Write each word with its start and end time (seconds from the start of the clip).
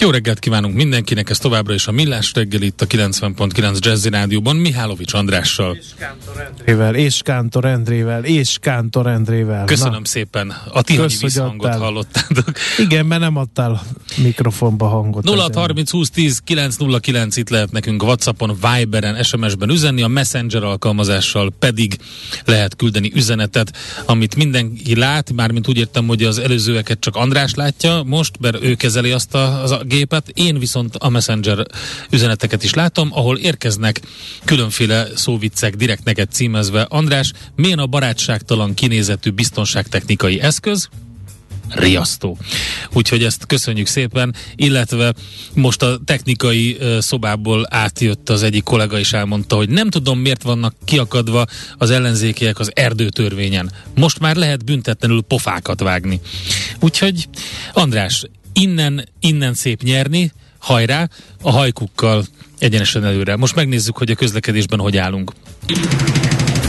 Jó 0.00 0.10
reggelt 0.10 0.38
kívánunk 0.38 0.74
mindenkinek, 0.74 1.30
ez 1.30 1.38
továbbra 1.38 1.74
is 1.74 1.86
a 1.86 1.92
Millás 1.92 2.32
reggel 2.34 2.62
itt 2.62 2.80
a 2.80 2.86
90.9 2.86 3.78
Jazzy 3.78 4.08
Rádióban 4.08 4.56
Mihálovics 4.56 5.12
Andrással. 5.12 5.76
És 5.76 5.86
Kántor 5.96 6.40
Endrével, 6.40 6.94
és 6.94 7.20
Kántor 7.22 7.64
Endrével, 7.64 8.24
és 8.24 8.56
Kántor 8.60 9.06
Endrével. 9.06 9.64
Köszönöm 9.64 10.00
Na. 10.00 10.06
szépen, 10.06 10.54
a 10.72 10.82
ti 10.82 11.00
visszhangot 11.20 11.74
hallottátok. 11.74 12.52
Igen, 12.78 13.06
mert 13.06 13.20
nem 13.20 13.36
adtál 13.36 13.82
mikrofonba 14.16 14.88
hangot. 14.88 15.24
0 15.24 15.48
30 15.54 15.90
20 15.90 16.10
10 16.10 16.38
909 16.44 17.36
itt 17.36 17.48
lehet 17.48 17.70
nekünk 17.70 18.02
Whatsappon, 18.02 18.58
Viberen, 18.60 19.22
SMS-ben 19.22 19.70
üzenni, 19.70 20.02
a 20.02 20.08
Messenger 20.08 20.62
alkalmazással 20.62 21.52
pedig 21.58 21.98
lehet 22.44 22.76
küldeni 22.76 23.12
üzenetet, 23.14 23.76
amit 24.06 24.36
mindenki 24.36 24.96
lát, 24.96 25.32
mármint 25.32 25.68
úgy 25.68 25.78
értem, 25.78 26.06
hogy 26.06 26.22
az 26.22 26.38
előzőeket 26.38 27.00
csak 27.00 27.16
András 27.16 27.54
látja 27.54 28.02
most, 28.06 28.34
mert 28.40 28.62
ő 28.62 28.74
kezeli 28.74 29.10
azt 29.10 29.34
a, 29.34 29.62
az 29.62 29.70
a 29.70 29.86
gépet, 29.88 30.28
én 30.34 30.58
viszont 30.58 30.94
a 30.94 31.08
Messenger 31.08 31.66
üzeneteket 32.10 32.64
is 32.64 32.74
látom, 32.74 33.08
ahol 33.12 33.38
érkeznek 33.38 34.00
különféle 34.44 35.06
szóviccek 35.14 35.76
direkt 35.76 36.04
neked 36.04 36.30
címezve. 36.30 36.86
András, 36.88 37.32
milyen 37.56 37.78
a 37.78 37.86
barátságtalan 37.86 38.74
kinézetű 38.74 39.30
biztonságtechnikai 39.30 40.40
eszköz? 40.40 40.88
riasztó. 41.68 42.38
Úgyhogy 42.92 43.24
ezt 43.24 43.46
köszönjük 43.46 43.86
szépen, 43.86 44.34
illetve 44.54 45.14
most 45.54 45.82
a 45.82 46.00
technikai 46.04 46.78
szobából 46.98 47.66
átjött 47.70 48.28
az 48.28 48.42
egyik 48.42 48.62
kollega 48.62 48.98
is 48.98 49.12
elmondta, 49.12 49.56
hogy 49.56 49.68
nem 49.68 49.90
tudom 49.90 50.18
miért 50.18 50.42
vannak 50.42 50.74
kiakadva 50.84 51.46
az 51.78 51.90
ellenzékiek 51.90 52.58
az 52.58 52.70
erdőtörvényen. 52.74 53.72
Most 53.94 54.18
már 54.18 54.36
lehet 54.36 54.64
büntetlenül 54.64 55.22
pofákat 55.22 55.80
vágni. 55.80 56.20
Úgyhogy 56.80 57.28
András, 57.72 58.24
innen, 58.58 59.08
innen 59.20 59.54
szép 59.54 59.82
nyerni, 59.82 60.32
hajrá, 60.58 61.08
a 61.42 61.50
hajkukkal 61.50 62.24
egyenesen 62.58 63.04
előre. 63.04 63.36
Most 63.36 63.54
megnézzük, 63.54 63.98
hogy 63.98 64.10
a 64.10 64.14
közlekedésben 64.14 64.78
hogy 64.78 64.96
állunk. 64.96 65.32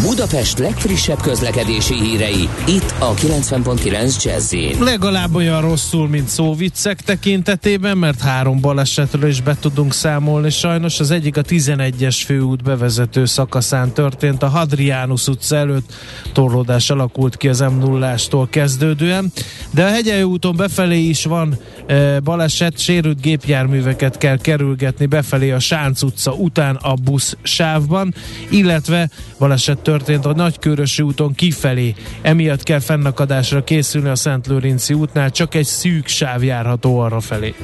Budapest 0.02 0.60
legfrissebb 0.60 1.22
közlekedési 1.22 1.94
hírei, 1.94 2.50
itt 2.68 2.94
a 3.00 3.14
90.9 3.14 4.24
jazz 4.24 4.56
Legalább 4.80 5.36
olyan 5.36 5.62
rosszul, 5.62 6.08
mint 6.08 6.28
szóviccek 6.28 7.02
tekintetében, 7.02 7.98
mert 7.98 8.22
három 8.22 8.62
balesetről 8.62 9.30
is 9.30 9.42
be 9.42 9.58
tudunk 9.60 9.94
számolni. 9.94 10.50
Sajnos 10.50 11.00
az 11.00 11.12
egyik 11.12 11.38
a 11.38 11.42
11-es 11.42 12.22
főút 12.26 12.64
bevezető 12.64 13.26
szakaszán 13.26 13.94
történt. 13.94 14.44
A 14.44 14.48
Hadrianus 14.48 15.28
utca 15.28 15.56
előtt 15.56 15.94
torlódás 16.34 16.90
alakult 16.90 17.38
ki 17.38 17.48
az 17.48 17.60
m 17.60 17.78
0 17.80 18.16
kezdődően, 18.50 19.32
de 19.72 19.86
a 19.86 19.90
Hegyelő 19.90 20.24
úton 20.24 20.56
befelé 20.56 21.00
is 21.00 21.26
van 21.26 21.58
e, 21.88 22.20
baleset, 22.20 22.80
sérült 22.80 23.22
gépjárműveket 23.22 24.18
kell 24.18 24.38
kerülgetni 24.38 25.06
befelé 25.06 25.52
a 25.52 25.60
Sánc 25.60 26.02
utca 26.02 26.32
után 26.32 26.76
a 26.76 26.94
busz 26.94 27.38
sávban, 27.42 28.14
illetve 28.50 29.10
baleset 29.38 29.89
történt 29.90 30.26
a 30.26 30.34
Nagykörösi 30.34 31.02
úton 31.02 31.36
kifelé. 31.36 31.96
Emiatt 32.22 32.64
kell 32.64 32.80
fennakadásra 32.80 33.64
készülni 33.64 34.10
a 34.10 34.16
Szent 34.16 34.48
Lőrinci 34.48 34.94
útnál, 34.94 35.32
csak 35.32 35.56
egy 35.56 35.66
szűk 35.66 36.08
sáv 36.08 36.44
járható 36.44 37.00
arra 37.00 37.20
felé. 37.20 37.56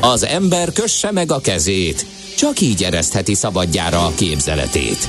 Az 0.00 0.24
ember 0.24 0.72
kösse 0.72 1.12
meg 1.12 1.32
a 1.32 1.40
kezét, 1.40 2.06
csak 2.36 2.60
így 2.60 2.82
eresztheti 2.82 3.34
szabadjára 3.34 4.06
a 4.06 4.12
képzeletét. 4.16 5.08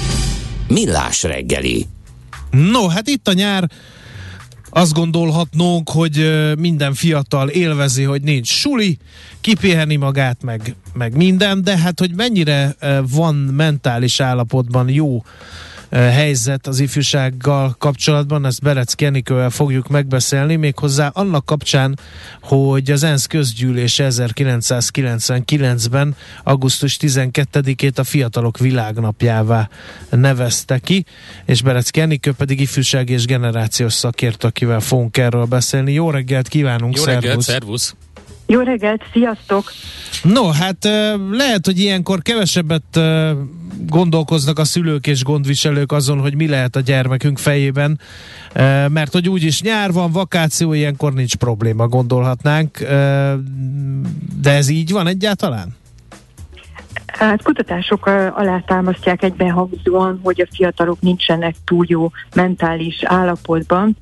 Millás 0.68 1.24
reggeli. 1.24 1.88
No, 2.52 2.88
hát 2.88 3.08
itt 3.08 3.28
a 3.28 3.34
nyár, 3.34 3.70
azt 4.70 4.94
gondolhatnónk, 4.94 5.90
hogy 5.90 6.32
minden 6.58 6.94
fiatal 6.94 7.50
élvezi, 7.50 8.04
hogy 8.04 8.22
nincs 8.22 8.48
suli, 8.48 8.98
kipiheni 9.42 9.96
magát, 9.96 10.44
meg, 10.44 10.76
meg 10.94 11.16
minden, 11.16 11.64
de 11.64 11.78
hát, 11.78 12.00
hogy 12.00 12.12
mennyire 12.16 12.76
van 13.10 13.36
mentális 13.36 14.20
állapotban 14.20 14.90
jó 14.90 15.24
helyzet 15.90 16.68
az 16.68 16.80
ifjúsággal 16.80 17.76
kapcsolatban, 17.78 18.46
ezt 18.46 18.62
Berec 18.62 18.94
Kenikővel 18.94 19.50
fogjuk 19.50 19.88
megbeszélni, 19.88 20.56
méghozzá 20.56 21.08
annak 21.08 21.46
kapcsán, 21.46 22.00
hogy 22.42 22.92
az 22.92 23.04
ENSZ 23.04 23.26
közgyűlés 23.26 24.00
1999-ben 24.04 26.16
augusztus 26.44 26.98
12-ét 27.02 28.00
a 28.00 28.04
Fiatalok 28.04 28.58
Világnapjává 28.58 29.70
nevezte 30.10 30.80
ki, 30.80 31.06
és 31.46 31.62
Berec 31.62 31.90
Kenikő 31.90 32.32
pedig 32.32 32.60
ifjúság 32.60 33.10
és 33.10 33.26
generációs 33.26 33.94
szakértő, 33.94 34.48
akivel 34.48 34.80
fogunk 34.80 35.18
erről 35.18 35.46
beszélni. 35.46 35.94
Jó 35.94 36.12
reggelt 36.12 36.48
kívánunk, 36.48 36.98
Jó 36.98 37.04
reggelt, 37.04 37.42
szervusz! 37.42 37.96
Jó 38.52 38.60
reggelt, 38.60 39.02
sziasztok! 39.14 39.72
No, 40.24 40.50
hát 40.50 40.84
lehet, 41.32 41.66
hogy 41.66 41.80
ilyenkor 41.80 42.22
kevesebbet 42.22 43.00
gondolkoznak 43.86 44.60
a 44.60 44.64
szülők 44.64 45.08
és 45.08 45.24
gondviselők 45.24 45.92
azon, 45.92 46.20
hogy 46.20 46.36
mi 46.36 46.48
lehet 46.48 46.76
a 46.76 46.80
gyermekünk 46.80 47.38
fejében, 47.38 48.00
mert 48.88 49.14
hogy 49.14 49.30
úgyis 49.30 49.62
nyár 49.62 49.92
van, 49.92 50.12
vakáció, 50.12 50.74
ilyenkor 50.74 51.14
nincs 51.14 51.36
probléma, 51.36 51.88
gondolhatnánk, 51.88 52.80
de 54.42 54.52
ez 54.52 54.70
így 54.70 54.92
van 54.92 55.08
egyáltalán? 55.08 55.79
Hát 57.14 57.44
kutatások 57.44 58.06
alátámasztják 58.36 59.24
egybehangzóan, 59.24 60.20
hogy 60.24 60.42
a 60.42 60.56
fiatalok 60.56 61.02
nincsenek 61.02 61.56
túl 61.66 61.86
jó 61.88 62.12
mentális 62.36 63.04
állapotban. 63.04 63.98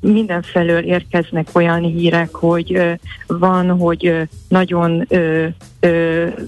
Mindenfelől 0.00 0.82
érkeznek 0.82 1.48
olyan 1.52 1.80
hírek, 1.80 2.34
hogy 2.34 2.98
van, 3.26 3.70
hogy 3.70 4.28
nagyon 4.48 5.06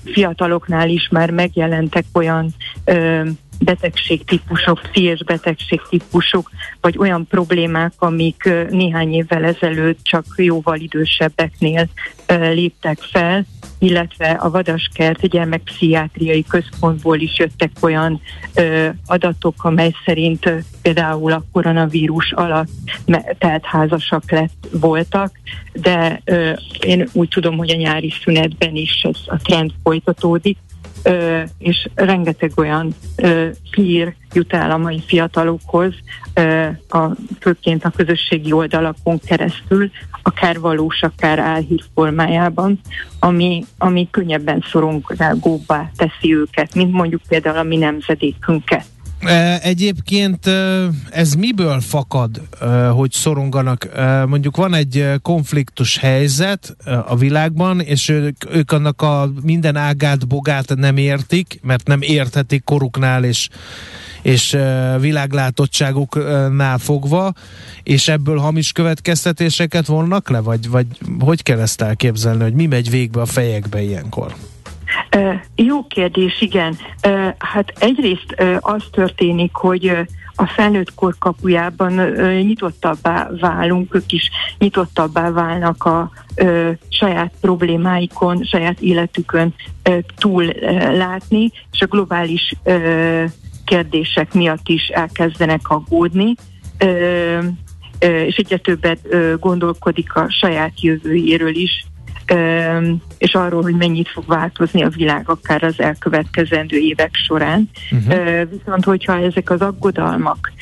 fiataloknál 0.05 0.89
is 0.89 1.09
már 1.09 1.31
megjelentek 1.31 2.05
olyan 2.13 2.55
betegségtípusok, 3.59 4.81
pszichés 4.83 5.25
betegségtípusok, 5.25 6.51
vagy 6.81 6.99
olyan 6.99 7.27
problémák, 7.27 7.93
amik 7.99 8.51
néhány 8.71 9.13
évvel 9.13 9.45
ezelőtt 9.45 9.99
csak 10.03 10.25
jóval 10.37 10.79
idősebbeknél 10.79 11.89
léptek 12.27 12.99
fel, 12.99 13.45
illetve 13.79 14.31
a 14.31 14.51
Vadaskert 14.51 15.29
gyermekpszichiátriai 15.29 16.45
központból 16.49 17.21
is 17.21 17.39
jöttek 17.39 17.71
olyan 17.81 18.21
ö, 18.55 18.89
adatok, 19.07 19.65
amely 19.65 19.93
szerint 20.05 20.47
ö, 20.47 20.59
például 20.83 21.33
a 21.33 21.45
koronavírus 21.53 22.33
alatt 22.33 22.69
tehát 23.39 23.65
házasak 23.65 24.31
lett, 24.31 24.69
voltak, 24.73 25.41
de 25.73 26.23
én 26.81 27.09
úgy 27.13 27.29
tudom, 27.29 27.57
hogy 27.57 27.71
a 27.71 27.77
nyári 27.77 28.13
szünetben 28.25 28.77
is 28.77 29.01
ez 29.03 29.19
a 29.27 29.37
trend 29.37 29.71
folytatódik, 29.83 30.59
és 31.59 31.89
rengeteg 31.95 32.53
olyan 32.57 32.95
ö, 33.17 33.49
hír 33.75 34.15
jut 34.33 34.53
el 34.53 34.71
a 34.71 34.77
mai 34.77 35.03
fiatalokhoz, 35.07 35.95
a, 36.89 37.07
főként 37.41 37.85
a 37.85 37.91
közösségi 37.91 38.53
oldalakon 38.53 39.21
keresztül, 39.21 39.91
akár 40.23 40.61
valós, 40.61 41.03
akár 41.03 41.39
álhír 41.39 41.83
formájában, 41.95 42.81
ami, 43.19 43.65
ami 43.79 44.09
könnyebben 44.11 44.65
szorongóbbá 44.71 45.91
teszi 45.97 46.35
őket, 46.35 46.75
mint 46.75 46.93
mondjuk 46.93 47.21
például 47.29 47.57
a 47.57 47.63
mi 47.63 47.77
nemzedékünket. 47.77 48.85
Egyébként 49.63 50.51
ez 51.11 51.35
miből 51.35 51.81
fakad, 51.81 52.41
hogy 52.95 53.13
szoronganak? 53.13 53.89
Mondjuk 54.27 54.57
van 54.57 54.75
egy 54.75 55.11
konfliktus 55.23 55.97
helyzet 55.99 56.77
a 57.07 57.17
világban, 57.17 57.81
és 57.81 58.09
ők, 58.09 58.55
ők 58.55 58.73
annak 58.73 59.03
a 59.03 59.33
minden 59.43 59.77
ágát, 59.77 60.27
bogát 60.27 60.75
nem 60.75 60.97
értik, 60.97 61.59
mert 61.63 61.87
nem 61.87 62.01
érthetik 62.01 62.65
koruknál 62.65 63.25
és, 63.25 63.49
és 64.23 64.57
világlátottságuknál 65.01 66.79
fogva, 66.79 67.33
és 67.83 68.09
ebből 68.09 68.39
hamis 68.39 68.73
következtetéseket 68.73 69.87
vonnak 69.87 70.31
le? 70.31 70.41
Vagy, 70.41 70.69
vagy 70.69 70.87
hogy 71.19 71.43
kell 71.43 71.61
ezt 71.61 71.81
elképzelni, 71.81 72.43
hogy 72.43 72.55
mi 72.55 72.67
megy 72.67 72.91
végbe 72.91 73.21
a 73.21 73.27
fejekbe 73.27 73.83
ilyenkor? 73.83 74.35
Jó 75.55 75.87
kérdés, 75.87 76.41
igen. 76.41 76.77
Hát 77.39 77.73
egyrészt 77.79 78.35
az 78.61 78.85
történik, 78.91 79.55
hogy 79.55 79.97
a 80.35 80.47
felnőtt 80.47 80.95
kor 80.95 81.15
kapujában 81.19 81.93
nyitottabbá 82.43 83.29
válunk, 83.41 83.95
ők 83.95 84.13
is 84.13 84.31
nyitottabbá 84.59 85.31
válnak 85.31 85.85
a 85.85 86.11
saját 86.89 87.33
problémáikon, 87.41 88.45
saját 88.45 88.81
életükön 88.81 89.55
túl 90.17 90.45
látni, 90.93 91.51
és 91.73 91.81
a 91.81 91.87
globális 91.87 92.55
kérdések 93.65 94.35
miatt 94.35 94.69
is 94.69 94.87
elkezdenek 94.87 95.69
aggódni. 95.69 96.35
És 97.99 98.37
egyre 98.37 98.57
többet 98.57 99.01
gondolkodik 99.41 100.15
a 100.15 100.31
saját 100.31 100.81
jövőjéről 100.81 101.55
is, 101.55 101.85
és 103.19 103.35
arról, 103.35 103.63
hogy 103.63 103.77
mennyit 103.77 104.09
fog 104.09 104.25
változni 104.27 104.83
a 104.83 104.89
világ 104.89 105.29
akár 105.29 105.63
az 105.63 105.81
elkövetkezendő 105.81 106.77
évek 106.77 107.15
során. 107.15 107.71
Uh-huh. 107.91 108.49
Viszont, 108.51 108.85
hogyha 108.85 109.19
ezek 109.19 109.51
az 109.51 109.61
aggodalmak 109.61 110.53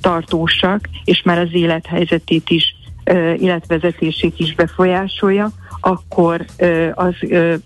tartósak, 0.00 0.88
és 1.04 1.22
már 1.24 1.38
az 1.38 1.48
élethelyzetét 1.52 2.50
is, 2.50 2.74
életvezetését 3.38 4.34
is 4.38 4.54
befolyásolja, 4.54 5.50
akkor 5.80 6.44
az 6.94 7.14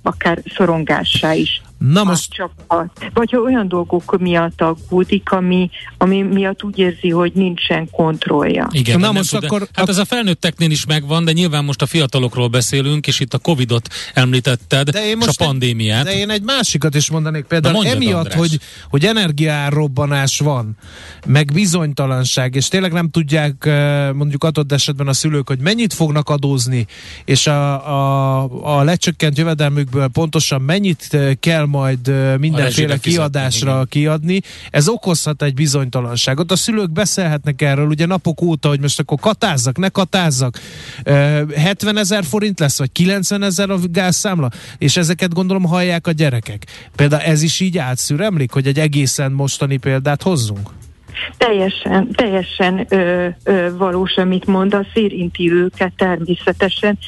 akár 0.03 0.39
szorongássá 0.55 1.35
is 1.35 1.63
Na 1.79 2.05
most... 2.05 2.33
Csapat. 2.33 3.11
Vagy 3.13 3.31
ha 3.31 3.39
olyan 3.39 3.69
dolgok 3.69 4.19
miatt 4.19 4.61
aggódik, 4.61 5.31
ami, 5.31 5.71
ami 5.99 6.23
miatt 6.23 6.63
úgy 6.63 6.79
érzi, 6.79 7.11
hogy 7.11 7.33
nincsen 7.35 7.91
kontrollja. 7.91 8.69
Igen, 8.71 9.01
Na 9.01 9.13
most 9.13 9.31
tud, 9.31 9.45
akkor... 9.45 9.69
Hát 9.73 9.89
ez 9.89 9.99
a 9.99 10.05
felnőtteknél 10.05 10.71
is 10.71 10.87
megvan, 10.87 11.25
de 11.25 11.33
nyilván 11.33 11.65
most 11.65 11.83
a 11.83 11.87
fiatalokról 11.87 12.49
beszélünk, 12.49 13.07
és 13.07 13.21
itt 13.21 13.35
a 13.35 13.39
Covidot 13.39 13.89
említetted, 14.15 14.91
de 14.91 15.07
én 15.07 15.17
most 15.17 15.29
és 15.29 15.37
a 15.39 15.45
pandémiát. 15.45 16.05
De 16.05 16.17
én 16.17 16.31
egy 16.31 16.43
másikat 16.43 16.95
is 16.95 17.11
mondanék, 17.11 17.45
például 17.45 17.75
mondjad, 17.75 17.97
emiatt, 17.97 18.33
hogy, 18.33 18.61
hogy 18.89 19.05
energiárrobbanás 19.05 20.39
van, 20.39 20.77
meg 21.27 21.51
bizonytalanság, 21.53 22.55
és 22.55 22.69
tényleg 22.69 22.93
nem 22.93 23.11
tudják 23.11 23.71
mondjuk 24.15 24.45
adott 24.45 24.73
esetben 24.73 25.09
a 25.09 25.13
szülők, 25.13 25.49
hogy 25.49 25.59
mennyit 25.59 25.93
fognak 25.93 26.29
adózni, 26.29 26.87
és 27.25 27.47
a, 27.47 27.89
a, 27.89 28.79
a 28.79 28.83
lecsökkent 28.83 29.39
jövedelmükből 29.39 30.09
pontosan 30.09 30.61
mennyit 30.61 31.17
kell 31.41 31.67
majd 31.75 32.39
mindenféle 32.39 32.99
kiadásra 32.99 33.85
kiadni. 33.85 34.41
Ez 34.71 34.89
okozhat 34.89 35.43
egy 35.43 35.55
bizonytalanságot. 35.55 36.53
A 36.53 36.57
szülők 36.57 36.93
beszélhetnek 36.93 37.63
erről 37.63 37.87
ugye 37.87 38.07
napok 38.07 38.43
óta, 38.43 38.69
hogy 38.69 38.81
most 38.81 39.01
akkor 39.01 39.19
katázzak, 39.19 39.79
ne 39.79 39.89
katázzak. 39.89 40.59
70 41.55 41.97
ezer 41.97 42.25
forint 42.25 42.61
lesz, 42.61 42.79
vagy 42.79 42.93
90 42.93 43.43
ezer 43.43 43.71
a 43.71 43.79
gázszámla, 43.91 44.51
és 44.79 44.97
ezeket 44.97 45.33
gondolom 45.35 45.65
hallják 45.65 46.07
a 46.07 46.13
gyerekek. 46.13 46.67
Például 46.97 47.23
ez 47.23 47.43
is 47.43 47.61
így 47.61 47.79
átszüremlik, 47.79 48.51
hogy 48.51 48.67
egy 48.67 48.79
egészen 48.79 49.33
mostani 49.33 49.77
példát 49.77 50.23
hozzunk? 50.23 50.71
Teljesen, 51.37 52.09
teljesen 52.13 52.87
ö, 52.89 53.29
ö, 53.45 53.77
valós, 53.77 54.17
amit 54.17 54.47
mondasz, 54.47 54.95
érinti 54.95 55.53
őket 55.53 55.93
természetesen, 55.97 56.99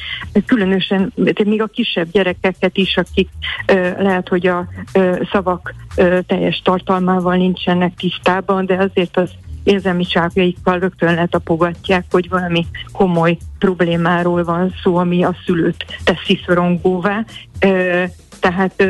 különösen 0.45 1.13
még 1.45 1.61
a 1.61 1.67
kisebb 1.67 2.11
gyerekeket 2.11 2.77
is, 2.77 2.97
akik 2.97 3.29
ö, 3.65 3.73
lehet, 4.01 4.27
hogy 4.27 4.47
a 4.47 4.67
ö, 4.93 5.21
szavak 5.31 5.73
ö, 5.95 6.19
teljes 6.27 6.61
tartalmával 6.63 7.35
nincsenek 7.35 7.93
tisztában, 7.95 8.65
de 8.65 8.75
azért 8.75 9.17
az 9.17 9.29
érzelmi 9.63 10.05
csápjaikkal 10.05 10.79
rögtön 10.79 11.15
letapogatják, 11.15 12.05
hogy 12.09 12.29
valami 12.29 12.65
komoly 12.91 13.37
problémáról 13.59 14.43
van 14.43 14.73
szó, 14.83 14.95
ami 14.95 15.23
a 15.23 15.35
szülőt 15.45 15.85
teszi 16.03 16.39
szorongóvá. 16.45 17.25
Ö, 17.59 18.03
tehát 18.39 18.83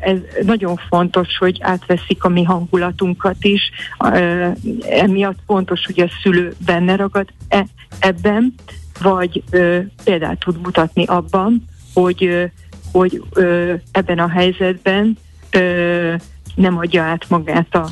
ez 0.00 0.18
nagyon 0.42 0.76
fontos, 0.88 1.38
hogy 1.38 1.58
átveszik 1.60 2.24
a 2.24 2.28
mi 2.28 2.42
hangulatunkat 2.42 3.44
is. 3.44 3.70
Emiatt 4.88 5.38
fontos, 5.46 5.84
hogy 5.84 6.00
a 6.00 6.10
szülő 6.22 6.54
benne 6.66 6.96
ragad 6.96 7.28
e, 7.48 7.66
ebben, 7.98 8.54
vagy 9.02 9.42
példát 10.04 10.38
tud 10.38 10.60
mutatni 10.60 11.04
abban, 11.04 11.64
hogy, 11.94 12.50
hogy 12.92 13.22
ebben 13.92 14.18
a 14.18 14.28
helyzetben 14.28 15.18
nem 16.54 16.78
adja 16.78 17.02
át 17.02 17.28
magát 17.28 17.74
a 17.74 17.88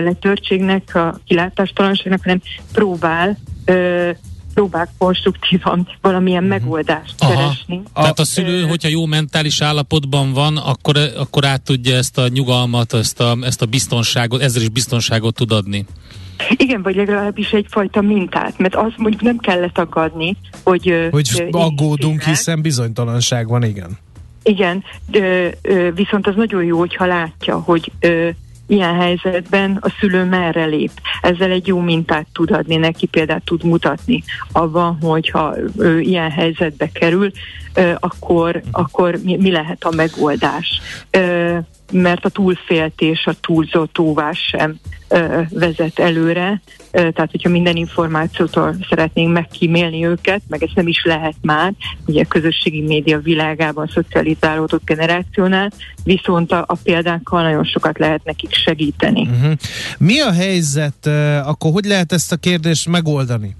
letörtségnek, 0.00 0.94
a 0.94 1.18
kilátástalanságnak, 1.24 2.22
hanem 2.22 2.40
próbál 2.72 3.38
próbál 4.54 4.88
konstruktívan 4.98 5.88
valamilyen 6.00 6.44
uh-huh. 6.44 6.58
megoldást 6.58 7.14
Aha. 7.18 7.34
keresni. 7.34 7.82
Tehát 7.94 8.18
a 8.18 8.24
szülő, 8.24 8.62
hogyha 8.62 8.88
jó 8.88 9.06
mentális 9.06 9.60
állapotban 9.60 10.32
van, 10.32 10.56
akkor, 10.56 10.96
akkor 11.16 11.44
át 11.44 11.62
tudja 11.62 11.96
ezt 11.96 12.18
a 12.18 12.28
nyugalmat, 12.28 12.92
ezt 12.92 13.20
a, 13.20 13.36
ezt 13.42 13.62
a 13.62 13.66
biztonságot, 13.66 14.42
ezzel 14.42 14.62
is 14.62 14.68
biztonságot 14.68 15.34
tud 15.34 15.52
adni. 15.52 15.86
Igen, 16.56 16.82
vagy 16.82 16.94
legalábbis 16.94 17.50
egyfajta 17.50 18.00
mintát, 18.00 18.58
mert 18.58 18.74
azt 18.74 18.96
mondjuk 18.96 19.22
nem 19.22 19.38
kellett 19.38 19.78
agadni, 19.78 20.36
hogy... 20.64 21.08
Hogy 21.10 21.48
aggódunk, 21.50 22.22
hiszen 22.22 22.62
bizonytalanság 22.62 23.48
van, 23.48 23.62
igen. 23.62 23.98
Igen, 24.42 24.84
viszont 25.94 26.26
az 26.26 26.34
nagyon 26.36 26.64
jó, 26.64 26.78
hogyha 26.78 27.06
látja, 27.06 27.58
hogy 27.58 27.92
ilyen 28.66 28.94
helyzetben 28.94 29.78
a 29.80 29.94
szülő 30.00 30.24
merre 30.24 30.64
lép. 30.64 30.90
Ezzel 31.20 31.50
egy 31.50 31.66
jó 31.66 31.80
mintát 31.80 32.26
tud 32.32 32.50
adni 32.50 32.76
neki, 32.76 33.06
példát 33.06 33.44
tud 33.44 33.64
mutatni 33.64 34.22
abban, 34.52 34.98
hogyha 35.00 35.54
ő 35.78 36.00
ilyen 36.00 36.30
helyzetbe 36.30 36.88
kerül, 36.92 37.30
akkor, 37.98 38.62
akkor 38.70 39.18
mi, 39.24 39.36
mi 39.36 39.50
lehet 39.50 39.84
a 39.84 39.94
megoldás. 39.94 40.80
Mert 41.92 42.24
a 42.24 42.28
túlféltés, 42.28 43.26
a 43.26 43.34
túlzott 43.40 43.98
óvás 43.98 44.38
sem 44.38 44.80
vezet 45.50 45.98
előre, 45.98 46.60
tehát 46.90 47.30
hogyha 47.30 47.48
minden 47.48 47.76
információtól 47.76 48.76
szeretnénk 48.88 49.32
megkímélni 49.32 50.06
őket, 50.06 50.42
meg 50.48 50.62
ezt 50.62 50.74
nem 50.74 50.86
is 50.86 51.04
lehet 51.04 51.34
már, 51.40 51.72
ugye 52.06 52.22
a 52.22 52.28
közösségi 52.28 52.80
média 52.80 53.18
világában 53.18 53.90
szocializálódott 53.94 54.84
generációnál, 54.84 55.72
viszont 56.04 56.52
a, 56.52 56.64
a 56.66 56.74
példákkal 56.82 57.42
nagyon 57.42 57.64
sokat 57.64 57.98
lehet 57.98 58.24
nekik 58.24 58.54
segíteni. 58.54 59.28
Uh-huh. 59.28 59.52
Mi 59.98 60.20
a 60.20 60.32
helyzet, 60.32 61.06
akkor 61.44 61.72
hogy 61.72 61.84
lehet 61.84 62.12
ezt 62.12 62.32
a 62.32 62.36
kérdést 62.36 62.88
megoldani? 62.88 63.56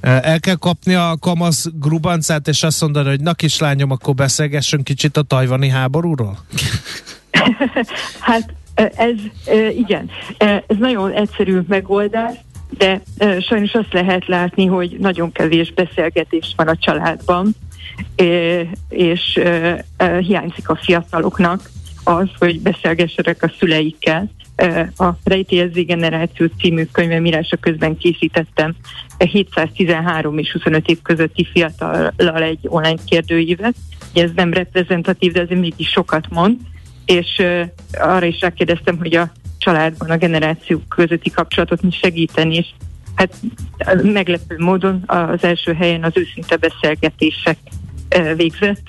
El 0.00 0.40
kell 0.40 0.56
kapni 0.56 0.94
a 0.94 1.16
kamasz 1.20 1.66
grubancát, 1.74 2.48
és 2.48 2.62
azt 2.62 2.80
mondani, 2.80 3.08
hogy 3.08 3.20
na 3.20 3.34
kislányom, 3.34 3.90
akkor 3.90 4.14
beszélgessünk 4.14 4.84
kicsit 4.84 5.16
a 5.16 5.22
tajvani 5.22 5.68
háborúról? 5.68 6.38
hát 8.20 8.54
ez 8.96 9.16
igen, 9.76 10.10
ez 10.38 10.76
nagyon 10.78 11.12
egyszerű 11.12 11.60
megoldás, 11.68 12.34
de 12.78 13.00
sajnos 13.40 13.74
azt 13.74 13.92
lehet 13.92 14.26
látni, 14.26 14.66
hogy 14.66 14.96
nagyon 14.98 15.32
kevés 15.32 15.72
beszélgetés 15.72 16.52
van 16.56 16.68
a 16.68 16.76
családban, 16.76 17.54
és 18.88 19.40
hiányzik 20.20 20.68
a 20.68 20.76
fiataloknak 20.76 21.70
az, 22.04 22.28
hogy 22.38 22.60
beszélgessenek 22.60 23.42
a 23.42 23.52
szüleikkel. 23.58 24.30
A 24.96 25.08
Rejtélyezzi 25.24 25.82
Generáció 25.82 26.46
című 26.58 26.84
könyvemírása 26.92 27.56
közben 27.56 27.96
készítettem 27.96 28.74
713 29.18 30.38
és 30.38 30.52
25 30.52 30.88
év 30.88 31.02
közötti 31.02 31.48
fiatallal 31.52 32.42
egy 32.42 32.58
online 32.62 32.98
kérdőívet. 33.06 33.74
Ez 34.14 34.30
nem 34.34 34.52
reprezentatív, 34.52 35.32
de 35.32 35.40
azért 35.40 35.60
mégis 35.60 35.88
sokat 35.88 36.28
mond. 36.28 36.56
És 37.04 37.42
arra 37.92 38.26
is 38.26 38.40
rákérdeztem, 38.40 38.98
hogy 38.98 39.14
a 39.14 39.32
családban 39.58 40.10
a 40.10 40.16
generációk 40.16 40.88
közötti 40.88 41.30
kapcsolatot 41.30 41.82
mi 41.82 41.90
segíteni, 41.90 42.56
és 42.56 42.66
hát 43.14 43.36
meglepő 44.02 44.56
módon 44.58 45.02
az 45.06 45.44
első 45.44 45.74
helyen 45.74 46.02
az 46.02 46.12
őszinte 46.14 46.56
beszélgetések 46.56 47.58
végzett, 48.36 48.82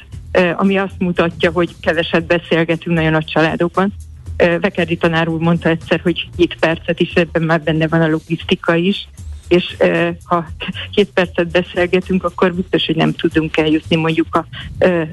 ami 0.55 0.77
azt 0.77 0.99
mutatja, 0.99 1.51
hogy 1.51 1.75
keveset 1.81 2.25
beszélgetünk 2.25 2.95
nagyon 2.95 3.13
a 3.13 3.23
családokban. 3.23 3.93
Vekerdi 4.37 4.97
tanár 4.97 5.27
úr 5.27 5.39
mondta 5.39 5.69
egyszer, 5.69 5.99
hogy 5.99 6.29
két 6.37 6.55
percet 6.59 6.99
is, 6.99 7.13
ebben 7.13 7.43
már 7.43 7.61
benne 7.61 7.87
van 7.87 8.01
a 8.01 8.07
logisztika 8.07 8.75
is, 8.75 9.07
és 9.47 9.77
ha 10.23 10.47
két 10.91 11.09
percet 11.13 11.51
beszélgetünk, 11.51 12.23
akkor 12.23 12.53
biztos, 12.53 12.85
hogy 12.85 12.95
nem 12.95 13.13
tudunk 13.13 13.57
eljutni 13.57 13.95
mondjuk 13.95 14.35
a 14.35 14.45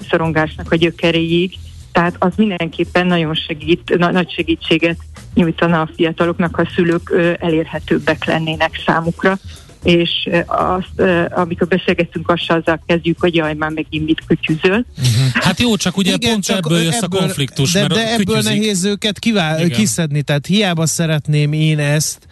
szorongásnak 0.08 0.72
a 0.72 0.76
gyökeréig, 0.76 1.54
tehát 1.92 2.14
az 2.18 2.32
mindenképpen 2.36 3.06
nagyon 3.06 3.34
segít, 3.34 3.98
na, 3.98 4.10
nagy 4.10 4.32
segítséget 4.32 4.98
nyújtana 5.34 5.80
a 5.80 5.90
fiataloknak, 5.96 6.54
ha 6.54 6.62
a 6.62 6.70
szülők 6.74 7.10
ö, 7.10 7.32
elérhetőbbek 7.38 8.24
lennének 8.24 8.82
számukra, 8.86 9.38
és 9.82 10.28
azt, 10.46 11.00
amikor 11.30 11.66
beszélgetünk, 11.66 12.30
azt 12.30 12.50
azzal 12.50 12.82
kezdjük, 12.86 13.20
hogy 13.20 13.34
jaj, 13.34 13.54
már 13.54 13.70
megint 13.70 14.04
mit 14.04 14.22
kütyüzöl. 14.26 14.84
Uh-huh. 14.98 15.32
Hát 15.32 15.60
jó, 15.60 15.76
csak 15.76 15.96
ugye 15.96 16.12
Igen, 16.12 16.30
pont 16.30 16.44
csak 16.44 16.56
ebből 16.56 16.80
jössz 16.80 17.02
ebből, 17.02 17.18
a 17.20 17.22
konfliktus. 17.22 17.72
De, 17.72 17.80
mert 17.80 17.94
de 17.94 18.12
ebből 18.12 18.24
kütyüzik. 18.24 18.58
nehéz 18.58 18.84
őket 18.84 19.18
kivál, 19.18 19.68
kiszedni, 19.68 20.22
tehát 20.22 20.46
hiába 20.46 20.86
szeretném 20.86 21.52
én 21.52 21.78
ezt, 21.78 22.26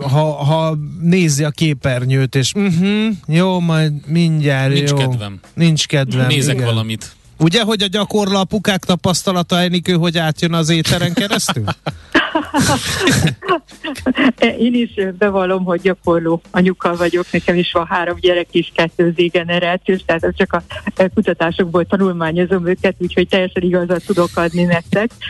ha, 0.00 0.44
ha 0.44 0.76
nézi 1.00 1.44
a 1.44 1.50
képernyőt, 1.50 2.34
és 2.34 2.52
uh-huh, 2.54 3.06
jó, 3.26 3.60
majd 3.60 3.92
mindjárt 4.06 4.72
Nincs 4.72 4.90
jó. 4.90 4.96
kedvem. 4.96 5.40
Nincs 5.54 5.86
kedvem. 5.86 6.26
Nézek 6.26 6.54
igen. 6.54 6.66
valamit. 6.66 7.16
Ugye, 7.38 7.62
hogy 7.62 7.82
a 7.82 7.86
gyakorló 7.86 8.38
apukák 8.38 8.84
tapasztalata 8.84 9.60
Enikő, 9.60 9.92
hogy 9.92 10.18
átjön 10.18 10.52
az 10.52 10.68
éteren 10.68 11.12
keresztül? 11.12 11.64
Én 14.58 14.74
is 14.74 14.90
bevallom, 15.18 15.64
hogy 15.64 15.80
gyakorló 15.80 16.40
anyuka 16.50 16.96
vagyok, 16.96 17.24
nekem 17.30 17.56
is 17.56 17.72
van 17.72 17.86
három 17.86 18.16
gyerek 18.20 18.46
is, 18.50 18.72
kettő 18.74 19.12
generációs, 19.14 20.00
tehát 20.06 20.36
csak 20.36 20.52
a 20.52 20.62
kutatásokból 21.14 21.84
tanulmányozom 21.84 22.66
őket, 22.66 22.94
úgyhogy 22.98 23.28
teljesen 23.28 23.62
igazat 23.62 24.06
tudok 24.06 24.30
adni 24.34 24.62
nektek. 24.62 25.10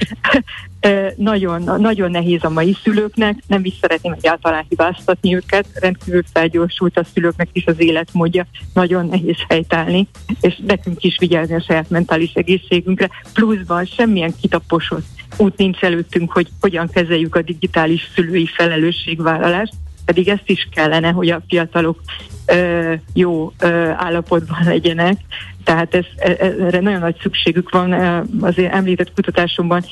nagyon, 1.17 1.81
nagyon 1.81 2.11
nehéz 2.11 2.45
a 2.45 2.49
mai 2.49 2.77
szülőknek, 2.83 3.43
nem 3.47 3.65
is 3.65 3.75
szeretném 3.81 4.13
egyáltalán 4.13 4.65
hibáztatni 4.69 5.35
őket, 5.35 5.67
rendkívül 5.75 6.23
felgyorsult 6.33 6.99
a 6.99 7.05
szülőknek 7.15 7.49
is 7.53 7.67
az 7.67 7.81
életmódja, 7.81 8.47
nagyon 8.75 9.07
nehéz 9.07 9.37
helytállni, 9.49 10.09
és 10.41 10.61
nekünk 10.67 11.05
is 11.05 11.19
vigyázni 11.19 11.55
a 11.55 11.63
saját 11.63 11.91
mentális 11.91 12.33
egészségünkre, 12.33 13.09
pluszban 13.33 13.85
semmilyen 13.85 14.35
kitaposott 14.41 15.18
út 15.37 15.57
nincs 15.57 15.81
előttünk, 15.81 16.33
hogy 16.33 16.49
hogyan 16.61 16.89
kezeljük 16.89 17.35
a 17.35 17.43
digitális 17.43 18.11
szülői 18.15 18.47
felelősségvállalást, 18.47 19.73
pedig 20.05 20.29
ezt 20.29 20.49
is 20.49 20.69
kellene, 20.75 21.11
hogy 21.11 21.29
a 21.29 21.43
fiatalok 21.49 22.01
ö, 22.47 22.93
jó 23.15 23.53
ö, 23.59 23.69
állapotban 23.97 24.59
legyenek. 24.65 25.17
Tehát 25.65 25.95
ez, 25.95 26.05
e, 26.17 26.37
e, 26.39 26.45
erre 26.45 26.81
nagyon 26.81 27.01
nagy 27.01 27.17
szükségük 27.21 27.71
van. 27.71 27.93
Azért 28.41 28.73
említett 28.73 29.13
kutatásomban 29.15 29.85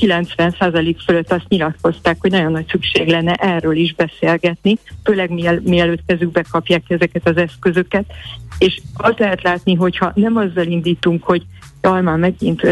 90% 0.00 0.96
fölött 1.04 1.32
azt 1.32 1.48
nyilatkozták, 1.48 2.16
hogy 2.20 2.30
nagyon 2.30 2.52
nagy 2.52 2.66
szükség 2.68 3.08
lenne 3.08 3.32
erről 3.32 3.76
is 3.76 3.94
beszélgetni, 3.94 4.78
főleg 5.04 5.30
miel, 5.30 5.60
mielőtt 5.64 6.02
kezükbe 6.06 6.44
kapják 6.50 6.82
ezeket 6.88 7.28
az 7.28 7.36
eszközöket. 7.36 8.04
És 8.58 8.80
azt 8.94 9.18
lehet 9.18 9.42
látni, 9.42 9.74
hogyha 9.74 10.12
nem 10.14 10.36
azzal 10.36 10.66
indítunk, 10.66 11.24
hogy 11.24 11.42
jaj, 11.82 12.02
már 12.02 12.16
megint 12.16 12.62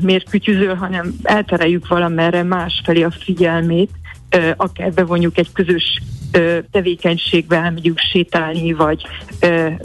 miért 0.00 0.30
kütyüzöl, 0.30 0.74
hanem 0.74 1.14
eltereljük 1.22 1.88
valamerre 1.88 2.42
másfelé 2.42 3.02
a 3.02 3.10
figyelmét, 3.10 3.90
akár 4.56 4.92
bevonjuk 4.92 5.38
egy 5.38 5.52
közös 5.52 6.02
tevékenységbe, 6.70 7.56
elmegyünk 7.56 7.98
sétálni, 7.98 8.72
vagy, 8.72 9.02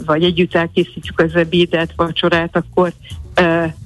vagy 0.06 0.24
együtt 0.24 0.54
elkészítjük 0.54 1.20
az 1.20 1.34
ebédet, 1.34 1.92
vacsorát, 1.96 2.56
akkor 2.56 2.92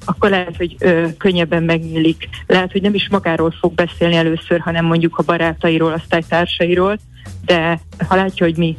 akkor 0.05 0.31
lehet, 0.31 0.57
hogy 0.57 0.77
könnyebben 1.19 1.63
megnyílik. 1.63 2.29
Lehet, 2.47 2.73
hogy 2.73 2.83
nem 2.83 2.95
is 2.95 3.09
magáról 3.09 3.51
fog 3.51 3.75
beszélni 3.75 4.15
először, 4.15 4.61
hanem 4.61 4.85
mondjuk 4.85 5.19
a 5.19 5.23
barátairól, 5.23 5.93
osztálytársairól, 5.93 6.99
de 7.45 7.81
ha 8.09 8.17
látja, 8.17 8.47
hogy 8.47 8.57
mi 8.57 8.77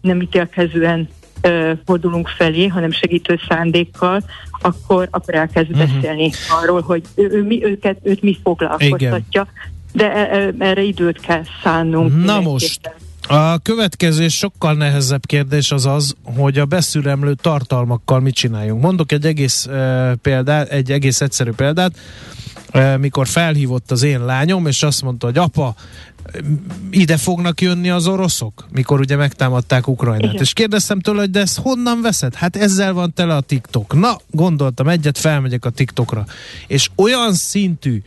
nem 0.00 0.20
ítélkezően 0.20 1.08
fordulunk 1.84 2.28
felé, 2.28 2.66
hanem 2.66 2.90
segítő 2.90 3.40
szándékkal, 3.48 4.22
akkor, 4.60 5.08
akkor 5.10 5.34
elkezd 5.34 5.70
uh-huh. 5.70 5.94
beszélni 5.94 6.30
arról, 6.62 6.80
hogy 6.80 7.02
ő, 7.14 7.28
ő, 7.30 7.42
mi, 7.42 7.64
őket, 7.64 7.98
őt 8.02 8.22
mi 8.22 8.38
foglalkoztatja. 8.42 9.18
Igen. 9.30 9.48
De 9.92 10.12
e, 10.12 10.36
e, 10.36 10.54
erre 10.58 10.82
időt 10.82 11.20
kell 11.20 11.42
szánnunk. 11.62 12.24
Na 12.24 12.40
most, 12.40 12.90
a 13.28 13.58
következő 13.58 14.28
sokkal 14.28 14.74
nehezebb 14.74 15.26
kérdés 15.26 15.70
az 15.70 15.86
az, 15.86 16.14
hogy 16.36 16.58
a 16.58 16.64
beszüremlő 16.64 17.34
tartalmakkal 17.34 18.20
mit 18.20 18.34
csináljunk. 18.34 18.82
Mondok 18.82 19.12
egy 19.12 19.26
egész 19.26 19.66
e, 19.66 20.14
példát, 20.22 20.68
egy 20.68 20.92
egész 20.92 21.20
egyszerű 21.20 21.50
példát, 21.50 21.96
e, 22.70 22.96
mikor 22.96 23.26
felhívott 23.26 23.90
az 23.90 24.02
én 24.02 24.24
lányom, 24.24 24.66
és 24.66 24.82
azt 24.82 25.02
mondta, 25.02 25.26
hogy 25.26 25.38
apa, 25.38 25.74
ide 26.90 27.16
fognak 27.16 27.60
jönni 27.60 27.90
az 27.90 28.06
oroszok, 28.06 28.66
mikor 28.70 29.00
ugye 29.00 29.16
megtámadták 29.16 29.88
Ukrajnát. 29.88 30.30
Igen. 30.30 30.42
És 30.42 30.52
kérdeztem 30.52 31.00
tőle, 31.00 31.20
hogy 31.20 31.30
de 31.30 31.40
ezt 31.40 31.58
honnan 31.58 32.00
veszed? 32.00 32.34
Hát 32.34 32.56
ezzel 32.56 32.92
van 32.92 33.12
tele 33.12 33.36
a 33.36 33.40
TikTok. 33.40 33.94
Na, 33.94 34.18
gondoltam, 34.30 34.88
egyet 34.88 35.18
felmegyek 35.18 35.64
a 35.64 35.70
TikTokra. 35.70 36.26
És 36.66 36.90
olyan 36.94 37.34
szintű, 37.34 38.02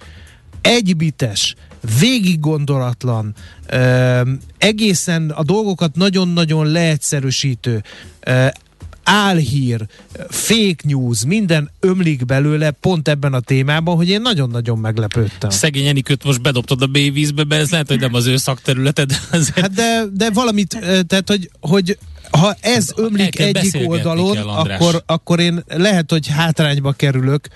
egybites, 0.62 1.56
végig 2.00 2.40
gondolatlan, 2.40 3.34
egészen 4.58 5.30
a 5.30 5.44
dolgokat 5.44 5.96
nagyon-nagyon 5.96 6.68
leegyszerűsítő, 6.68 7.84
álhír, 9.10 9.86
fake 10.30 10.84
news, 10.84 11.26
minden 11.26 11.72
ömlik 11.80 12.26
belőle 12.26 12.72
pont 12.72 13.08
ebben 13.08 13.34
a 13.34 13.40
témában, 13.40 13.96
hogy 13.96 14.10
én 14.10 14.22
nagyon-nagyon 14.22 14.78
meglepődtem. 14.78 15.50
Szegény 15.50 15.88
Enikőt 15.88 16.24
most 16.24 16.42
bedobtad 16.42 16.82
a 16.82 16.88
B-vízbe, 16.88 17.44
mert 17.48 17.62
ez 17.62 17.70
lehet, 17.70 17.88
hogy 17.88 18.00
nem 18.00 18.14
az 18.14 18.26
ő 18.26 18.38
szakterületed. 18.38 19.12
Azért... 19.32 19.60
Hát 19.60 19.72
de, 19.72 20.04
de 20.14 20.30
valamit, 20.32 20.80
tehát 21.08 21.24
hogy, 21.28 21.50
hogy 21.60 21.98
ha 22.32 22.56
ez 22.60 22.92
ömlik 22.96 23.40
egyik 23.40 23.90
oldalon, 23.90 24.34
kell, 24.34 24.48
akkor, 24.48 25.04
akkor 25.06 25.40
én 25.40 25.64
lehet, 25.68 26.12
hogy 26.12 26.28
hátrányba 26.28 26.92
kerülök 26.92 27.48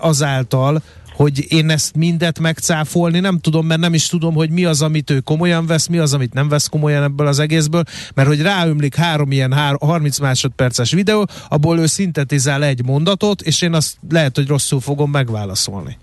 azáltal, 0.00 0.82
hogy 1.18 1.52
én 1.52 1.70
ezt 1.70 1.96
mindet 1.96 2.38
megcáfolni 2.38 3.20
nem 3.20 3.38
tudom, 3.38 3.66
mert 3.66 3.80
nem 3.80 3.94
is 3.94 4.06
tudom, 4.06 4.34
hogy 4.34 4.50
mi 4.50 4.64
az, 4.64 4.82
amit 4.82 5.10
ő 5.10 5.20
komolyan 5.20 5.66
vesz, 5.66 5.86
mi 5.86 5.98
az, 5.98 6.14
amit 6.14 6.32
nem 6.32 6.48
vesz 6.48 6.66
komolyan 6.66 7.02
ebből 7.02 7.26
az 7.26 7.38
egészből, 7.38 7.82
mert 8.14 8.28
hogy 8.28 8.40
ráömlik 8.42 8.94
három 8.94 9.32
ilyen 9.32 9.52
hár, 9.52 9.76
30 9.80 10.18
másodperces 10.18 10.90
videó, 10.92 11.26
abból 11.48 11.78
ő 11.78 11.86
szintetizál 11.86 12.64
egy 12.64 12.84
mondatot, 12.84 13.42
és 13.42 13.62
én 13.62 13.74
azt 13.74 13.96
lehet, 14.10 14.36
hogy 14.36 14.46
rosszul 14.46 14.80
fogom 14.80 15.10
megválaszolni. 15.10 15.98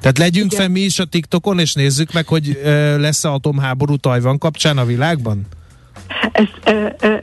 Tehát 0.00 0.18
legyünk 0.18 0.52
fel 0.52 0.68
mi 0.68 0.80
is 0.80 0.98
a 0.98 1.04
TikTokon, 1.04 1.58
és 1.58 1.72
nézzük 1.72 2.12
meg, 2.12 2.26
hogy 2.26 2.60
lesz-e 2.96 3.32
atomháború 3.32 3.96
Tajvan 3.96 4.38
kapcsán 4.38 4.78
a 4.78 4.84
világban? 4.84 5.46
Ez 6.32 6.46
ö, 6.64 6.86
ö, 7.00 7.16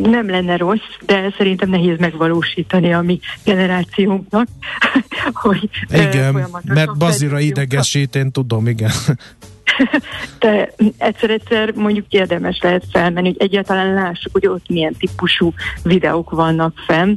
nem 0.00 0.30
lenne 0.30 0.56
rossz, 0.56 0.78
de 1.06 1.34
szerintem 1.36 1.70
nehéz 1.70 1.98
megvalósítani 1.98 2.92
a 2.92 3.00
mi 3.00 3.20
generációnknak. 3.44 4.48
hogy, 5.32 5.68
igen, 5.90 6.46
mert 6.64 6.98
Bazira 6.98 7.38
idegesít, 7.38 8.16
én 8.16 8.30
tudom, 8.30 8.66
igen. 8.66 8.90
De 10.38 10.72
egyszer-egyszer 10.98 11.72
mondjuk 11.74 12.06
érdemes 12.08 12.58
lehet 12.62 12.84
felmenni, 12.92 13.28
hogy 13.28 13.42
egyáltalán 13.42 13.94
lássuk, 13.94 14.32
hogy 14.32 14.46
ott 14.46 14.68
milyen 14.68 14.94
típusú 14.98 15.52
videók 15.82 16.30
vannak 16.30 16.74
fenn. 16.86 17.16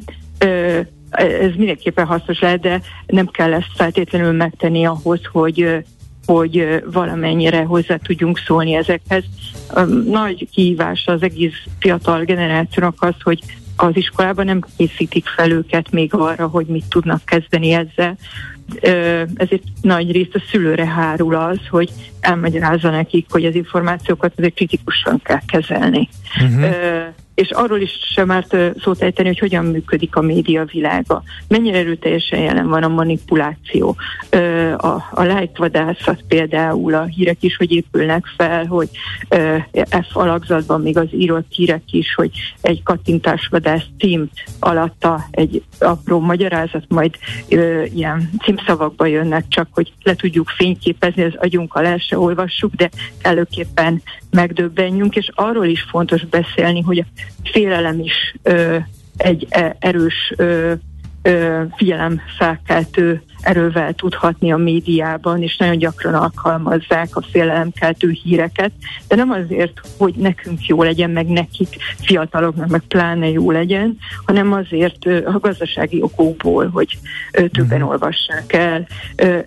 Ez 1.10 1.52
mindenképpen 1.56 2.06
hasznos 2.06 2.40
lehet, 2.40 2.60
de 2.60 2.82
nem 3.06 3.28
kell 3.28 3.54
ezt 3.54 3.72
feltétlenül 3.76 4.32
megtenni 4.32 4.86
ahhoz, 4.86 5.20
hogy 5.32 5.84
hogy 6.26 6.84
valamennyire 6.92 7.64
hozzá 7.64 7.96
tudjunk 7.96 8.38
szólni 8.38 8.74
ezekhez. 8.74 9.24
Nagy 10.06 10.48
kihívás 10.52 11.04
az 11.06 11.22
egész 11.22 11.64
fiatal 11.80 12.24
generációnak 12.24 12.96
az, 13.00 13.16
hogy 13.24 13.40
az 13.76 13.96
iskolában 13.96 14.46
nem 14.46 14.62
készítik 14.78 15.28
fel 15.28 15.52
őket 15.52 15.92
még 15.92 16.14
arra, 16.14 16.48
hogy 16.48 16.66
mit 16.66 16.86
tudnak 16.90 17.26
kezdeni 17.26 17.72
ezzel. 17.72 18.18
Ezért 19.36 19.64
nagy 19.82 20.12
részt 20.12 20.36
a 20.36 20.44
szülőre 20.52 20.86
hárul 20.86 21.36
az, 21.36 21.60
hogy 21.70 21.90
elmagyarázza 22.20 22.90
nekik, 22.90 23.26
hogy 23.30 23.46
az 23.46 23.56
információkat 23.56 24.34
azért 24.38 24.54
kritikusan 24.54 25.22
kell 25.24 25.42
kezelni. 25.48 26.10
Uh-huh 26.42 27.14
és 27.36 27.52
arról 27.52 27.80
is 27.80 27.92
sem 28.14 28.32
árt 28.32 28.56
szót 28.82 29.02
ejteni, 29.02 29.28
hogy 29.28 29.40
hogyan 29.40 29.66
működik 29.66 30.16
a 30.16 30.22
média 30.22 30.66
világa. 30.66 31.24
Mennyire 31.48 31.78
erőteljesen 31.78 32.40
jelen 32.40 32.68
van 32.68 32.84
a 32.84 32.88
manipuláció. 32.88 33.96
A, 34.78 34.88
a 35.12 35.24
lájkvadászat 35.24 36.24
például, 36.28 36.94
a 36.94 37.04
hírek 37.04 37.38
is, 37.40 37.56
hogy 37.58 37.72
épülnek 37.72 38.26
fel, 38.38 38.66
hogy 38.66 38.90
F 39.90 40.16
alakzatban 40.16 40.82
még 40.82 40.98
az 40.98 41.08
írott 41.12 41.52
hírek 41.52 41.84
is, 41.92 42.14
hogy 42.16 42.32
egy 42.62 42.84
kattintásvadász 42.84 43.86
cím 44.00 44.30
alatta 44.60 45.28
egy 45.32 45.64
apró 45.80 46.20
magyarázat, 46.20 46.86
majd 46.88 47.16
ilyen 47.94 48.30
címszavakba 48.44 49.06
jönnek 49.06 49.46
csak, 49.48 49.68
hogy 49.72 49.94
le 50.04 50.16
tudjuk 50.16 50.50
fényképezni, 50.50 51.24
az 51.24 51.34
agyunkkal 51.38 51.86
el 51.86 51.98
se 51.98 52.18
olvassuk, 52.20 52.74
de 52.74 52.90
előképpen 53.22 54.02
megdöbbenjünk, 54.34 55.16
és 55.16 55.30
arról 55.34 55.66
is 55.66 55.82
fontos 55.82 56.26
beszélni, 56.26 56.82
hogy 56.82 57.00
a 57.00 57.22
félelem 57.44 58.00
is 58.00 58.36
ö, 58.44 58.78
egy 59.18 59.48
e, 59.50 59.76
erős 59.80 60.34
ö, 60.38 60.74
ö, 61.22 61.62
figyelemfelkeltő 61.76 63.22
erővel 63.44 63.94
tudhatni 63.94 64.52
a 64.52 64.58
médiában, 64.58 65.42
és 65.42 65.58
nagyon 65.58 65.78
gyakran 65.78 66.14
alkalmazzák 66.14 67.16
a 67.16 67.22
félelemkeltő 67.32 68.10
híreket, 68.10 68.72
de 69.08 69.16
nem 69.16 69.32
azért, 69.32 69.82
hogy 69.98 70.14
nekünk 70.16 70.66
jó 70.66 70.84
legyen, 70.84 71.10
meg 71.10 71.28
nekik 71.28 71.76
fiataloknak, 72.00 72.68
meg 72.70 72.82
pláne 72.88 73.30
jó 73.30 73.52
legyen, 73.52 73.98
hanem 74.26 74.54
azért 74.54 75.06
a 75.06 75.40
gazdasági 75.40 76.02
okokból, 76.02 76.70
hogy 76.70 76.98
többen 77.32 77.82
uh-huh. 77.82 77.90
olvassák 77.90 78.54
el. 78.54 78.88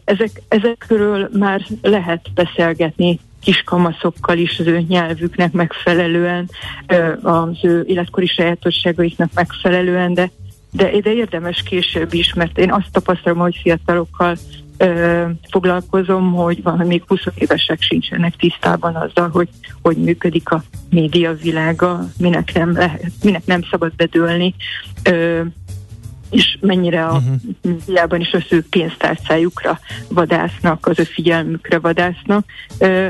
Ezek, 0.05 0.43
ezekről 0.49 1.29
már 1.33 1.67
lehet 1.83 2.31
beszélgetni 2.35 3.19
kiskamaszokkal 3.47 4.39
is 4.39 4.59
az 4.59 4.67
ő 4.67 4.85
nyelvüknek 4.89 5.53
megfelelően, 5.53 6.51
az 7.23 7.59
ő 7.63 7.85
életkori 7.87 8.27
sajátosságaiknak 8.27 9.31
megfelelően, 9.35 10.15
de, 10.15 10.31
de, 10.73 10.91
de 11.01 11.13
érdemes 11.13 11.63
később 11.63 12.13
is, 12.13 12.35
mert 12.35 12.59
én 12.59 12.73
azt 12.73 12.93
tapasztalom, 12.93 13.39
hogy 13.39 13.59
fiatalokkal 13.63 14.37
foglalkozom, 15.51 16.33
hogy 16.33 16.63
van, 16.63 16.87
még 16.87 17.03
20 17.07 17.21
évesek 17.35 17.83
sincsenek 17.83 18.37
tisztában 18.37 18.95
azzal, 18.95 19.29
hogy 19.29 19.49
hogy 19.83 19.97
működik 19.97 20.51
a 20.51 20.63
média 20.91 21.35
világa, 21.35 22.09
minek 22.19 22.55
nem, 22.55 22.73
lehet, 22.73 23.11
minek 23.23 23.47
nem 23.47 23.63
szabad 23.71 23.95
bedőlni. 23.97 24.55
És 26.31 26.59
mennyire 26.61 27.07
a 27.07 27.17
uh-huh. 27.17 27.83
hiában 27.87 28.21
is 28.21 28.33
az 28.33 28.45
ő 28.49 28.65
pénztárcájukra 28.71 29.79
vadásznak, 30.09 30.87
az 30.87 30.99
ő 30.99 31.03
figyelmükre 31.05 31.79
vadásznak. 31.79 32.45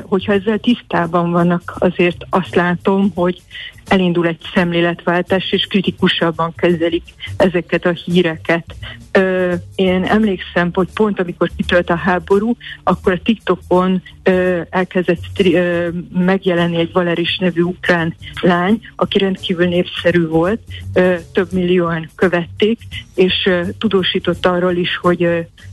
Hogyha 0.02 0.32
ezzel 0.32 0.58
tisztában 0.58 1.30
vannak, 1.30 1.74
azért 1.78 2.26
azt 2.30 2.54
látom, 2.54 3.12
hogy 3.14 3.42
elindul 3.88 4.26
egy 4.26 4.40
szemléletváltás, 4.54 5.52
és 5.52 5.66
kritikusabban 5.66 6.54
kezelik 6.56 7.02
ezeket 7.36 7.84
a 7.84 7.90
híreket. 7.90 8.64
Ö, 9.12 9.54
én 9.74 10.04
emlékszem, 10.04 10.70
hogy 10.72 10.88
pont 10.94 11.20
amikor 11.20 11.50
kitölt 11.56 11.90
a 11.90 11.94
háború, 11.94 12.56
akkor 12.82 13.12
a 13.12 13.20
TikTokon 13.24 14.02
ö, 14.22 14.60
elkezdett 14.70 15.20
ö, 15.42 15.88
megjelenni 16.12 16.76
egy 16.76 16.92
Valeris 16.92 17.38
nevű 17.38 17.62
ukrán 17.62 18.14
lány, 18.40 18.80
aki 18.96 19.18
rendkívül 19.18 19.66
népszerű 19.66 20.26
volt, 20.26 20.60
ö, 20.94 21.14
több 21.32 21.52
millióan 21.52 22.08
követték, 22.14 22.78
és 23.14 23.34
ö, 23.44 23.62
tudósított 23.78 24.46
arról 24.46 24.76
is, 24.76 24.96
hogy 24.96 25.22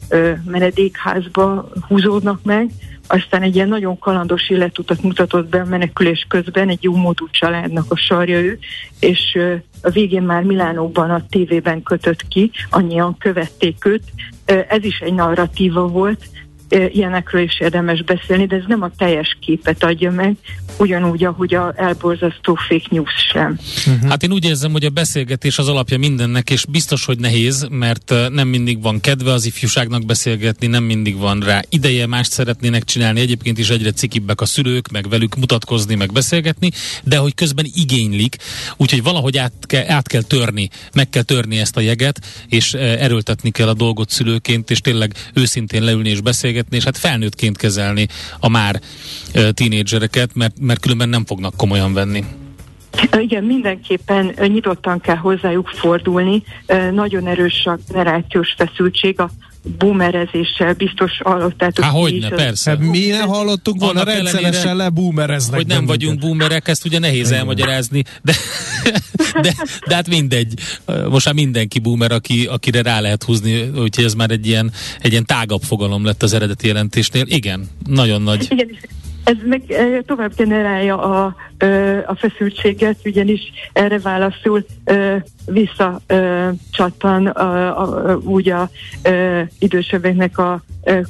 ö, 0.10 0.32
menedékházba 0.46 1.70
húzódnak 1.88 2.44
meg, 2.44 2.70
aztán 3.08 3.42
egy 3.42 3.56
ilyen 3.56 3.68
nagyon 3.68 4.00
kalandos 4.00 4.50
életutat 4.50 5.02
mutatott 5.02 5.50
be 5.50 5.60
a 5.60 5.66
menekülés 5.66 6.26
közben, 6.30 6.70
egy 6.70 6.84
jó 6.84 6.96
módú 6.96 7.28
családnak 7.30 7.92
a 7.92 7.96
sarja 7.96 8.40
ő, 8.40 8.60
és 9.00 9.40
a 9.82 9.90
végén 9.90 10.24
már 10.24 10.44
Milánóban 10.44 11.10
a 11.10 11.26
tévében 11.30 11.84
kötött 11.84 12.28
ki, 12.28 12.52
annyian 12.70 13.18
követték 13.18 13.86
őt. 13.86 14.04
Ez 14.46 14.84
is 14.84 15.00
egy 15.00 15.14
narratíva 15.14 15.88
volt, 15.88 16.26
ilyenekről 16.92 17.42
is 17.42 17.60
érdemes 17.60 18.04
beszélni, 18.04 18.46
de 18.46 18.56
ez 18.56 18.64
nem 18.68 18.82
a 18.82 18.92
teljes 18.98 19.38
képet 19.40 19.84
adja 19.84 20.12
meg, 20.12 20.36
ugyanúgy, 20.78 21.24
ahogy 21.24 21.54
a 21.56 21.74
elborzasztó 21.76 22.56
fake 22.56 22.88
news 22.90 23.12
sem. 23.32 23.60
Uh-huh. 23.88 24.10
Hát 24.10 24.24
én 24.24 24.32
úgy 24.32 24.46
érzem, 24.46 24.72
hogy 24.72 24.86
a 24.86 24.90
beszélgetés 24.90 25.58
az 25.58 25.68
alapja 25.68 25.98
mindennek, 25.98 26.50
és 26.50 26.66
biztos, 26.66 27.06
hogy 27.06 27.20
nehéz, 27.20 27.68
mert 27.70 28.14
nem 28.30 28.48
mindig 28.48 28.82
van 28.82 29.00
kedve 29.00 29.32
az 29.32 29.46
ifjúságnak 29.46 30.06
beszélgetni, 30.06 30.68
nem 30.68 30.84
mindig 30.84 31.18
van 31.18 31.40
rá 31.40 31.62
ideje, 31.70 32.08
mást 32.08 32.32
szeretnének 32.32 32.84
csinálni, 32.84 33.20
egyébként 33.20 33.58
is 33.58 33.70
egyre 33.70 33.92
cikibbek 33.92 34.42
a 34.42 34.46
szülők, 34.46 34.92
meg 34.92 35.10
velük 35.10 35.36
mutatkozni, 35.36 35.96
meg 35.96 36.12
beszélgetni, 36.12 36.72
de 37.04 37.18
hogy 37.18 37.36
közben 37.36 37.66
igénylik, 37.74 38.36
úgyhogy 38.78 39.04
valahogy 39.04 39.38
át 39.38 39.54
kell, 39.62 39.86
át 39.88 40.08
kell 40.08 40.22
törni, 40.22 40.70
meg 40.94 41.10
kell 41.10 41.24
törni 41.24 41.60
ezt 41.60 41.78
a 41.78 41.82
jeget, 41.82 42.20
és 42.48 42.74
erőltetni 42.74 43.52
kell 43.52 43.68
a 43.68 43.74
dolgot 43.74 44.10
szülőként, 44.10 44.72
és 44.72 44.80
tényleg 44.80 45.14
őszintén 45.34 45.84
leülni 45.84 46.10
és 46.10 46.22
beszélgetni, 46.22 46.62
és 46.70 46.84
hát 46.84 46.98
felnőttként 46.98 47.58
kezelni 47.58 48.08
a 48.40 48.50
már 48.50 48.80
tínédzsereket, 49.54 50.36
mert 50.36 50.60
mert 50.60 50.80
különben 50.80 51.10
nem 51.10 51.26
fognak 51.26 51.58
komolyan 51.58 51.94
venni. 51.94 52.24
Igen, 53.20 53.44
mindenképpen 53.44 54.34
nyitottan 54.38 55.00
kell 55.00 55.16
hozzájuk 55.16 55.68
fordulni. 55.68 56.44
Nagyon 56.92 57.28
erős 57.28 57.66
a 57.66 57.78
generációs 57.88 58.54
feszültség, 58.58 59.20
a 59.20 59.30
boomerezéssel 59.78 60.74
biztos 60.74 61.12
hallottátok. 61.24 61.84
Há, 61.84 61.90
hogyne, 61.90 62.30
persze. 62.30 62.70
Hát 62.70 62.80
mi 62.80 63.08
ne 63.08 63.22
hallottunk 63.22 63.80
volna, 63.80 64.04
rendszeresen 64.04 64.76
leboomereznek. 64.76 65.56
Hogy 65.56 65.68
nem 65.68 65.86
vagyunk 65.86 66.20
boomerek, 66.20 66.68
ezt 66.68 66.86
ugye 66.86 67.00
nehéz 67.00 67.28
Igen. 67.28 67.40
elmagyarázni, 67.40 68.04
de, 68.22 68.34
de, 69.42 69.54
de 69.88 69.96
hát 69.96 70.08
mindegy. 70.08 70.54
Most 71.10 71.26
már 71.26 71.34
mindenki 71.34 71.80
boomer, 71.80 72.12
aki, 72.12 72.46
akire 72.46 72.82
rá 72.82 73.00
lehet 73.00 73.24
húzni, 73.24 73.62
úgyhogy 73.62 74.04
ez 74.04 74.14
már 74.14 74.32
egy 74.32 74.48
ilyen, 74.48 74.72
egy 75.00 75.12
ilyen 75.12 75.26
tágabb 75.26 75.62
fogalom 75.62 76.06
lett 76.06 76.24
az 76.24 76.34
eredeti 76.34 76.68
jelentésnél. 76.68 77.24
Igen, 77.28 77.70
nagyon 77.86 78.22
nagy. 78.22 78.48
Igen, 78.50 78.70
ez 79.24 79.36
meg 79.46 79.62
tovább 80.06 80.36
generálja 80.36 81.02
a, 81.02 81.36
a 82.06 82.16
feszültséget, 82.16 82.98
ugyanis 83.06 83.42
erre 83.74 84.00
válaszul 84.00 84.66
visszacsattan 85.46 87.28
úgy 88.24 88.50
a 88.50 88.70
idősebbeknek 89.60 90.38
a 90.38 90.64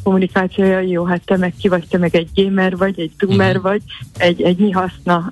kommunikációja, 0.03 0.79
jó, 0.79 1.03
hát 1.03 1.21
te 1.25 1.37
meg 1.37 1.53
ki 1.59 1.67
vagy, 1.67 1.87
te 1.89 1.97
meg 1.97 2.15
egy 2.15 2.29
gamer 2.35 2.77
vagy, 2.77 2.99
egy 2.99 3.11
zoomer 3.19 3.53
mhm. 3.55 3.63
vagy, 3.63 3.81
egy, 4.17 4.41
egy 4.41 4.57
mi 4.57 4.71
haszna 4.71 5.31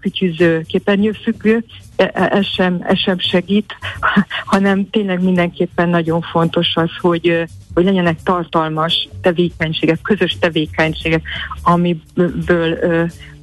kütyüző 0.00 0.62
képernyőfüggő, 0.68 1.64
e, 1.96 2.10
e, 2.14 2.28
ez 2.32 2.46
sem, 2.46 2.84
ez 2.86 2.98
sem 2.98 3.18
segít, 3.18 3.74
hanem 4.52 4.90
tényleg 4.90 5.22
mindenképpen 5.22 5.88
nagyon 5.88 6.20
fontos 6.20 6.72
az, 6.74 6.90
hogy 7.00 7.46
hogy 7.76 7.84
legyenek 7.84 8.22
tartalmas 8.22 9.08
tevékenységek, 9.20 10.02
közös 10.02 10.36
tevékenységek, 10.40 11.22
amiből 11.62 12.78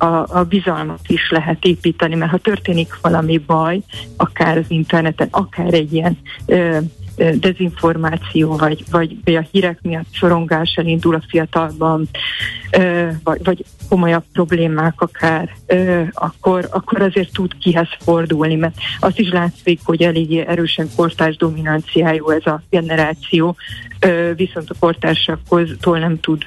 a, 0.04 0.26
a 0.28 0.44
bizalmat 0.44 1.00
is 1.08 1.30
lehet 1.30 1.66
építeni, 1.66 2.16
mert 2.16 2.32
ha 2.32 2.38
történik 2.38 2.98
valami 3.02 3.38
baj, 3.38 3.80
akár 4.18 4.58
az 4.58 4.66
interneten, 4.68 5.28
akár 5.32 5.74
egy 5.74 5.94
ilyen 5.94 6.18
dezinformáció, 7.16 8.58
vagy, 8.58 8.84
vagy, 8.92 9.18
vagy 9.24 9.36
a 9.36 9.48
hírek 9.52 9.80
miatt 9.82 10.08
sorongás 10.12 10.74
elindul 10.76 11.16
a 11.16 11.24
fiatalban, 11.28 12.10
vagy, 13.24 13.44
vagy 13.44 13.66
komolyabb 13.90 14.24
problémák 14.34 15.02
akár, 15.02 15.50
akkor, 16.12 16.68
akkor 16.72 17.02
azért 17.02 17.34
tud 17.34 17.58
kihez 17.58 17.88
fordulni, 18.00 18.56
mert 18.56 18.76
azt 19.00 19.20
is 19.20 19.30
látszik, 19.30 19.80
hogy 19.84 20.02
eléggé 20.02 20.46
erősen 20.48 20.90
kortárs 20.96 21.36
dominanciájú 21.36 22.30
ez 22.30 22.46
a 22.46 22.62
generáció, 22.70 23.56
viszont 24.36 24.70
a 24.70 24.76
kortársaktól 24.80 26.00
nem 26.00 26.20
tud 26.20 26.44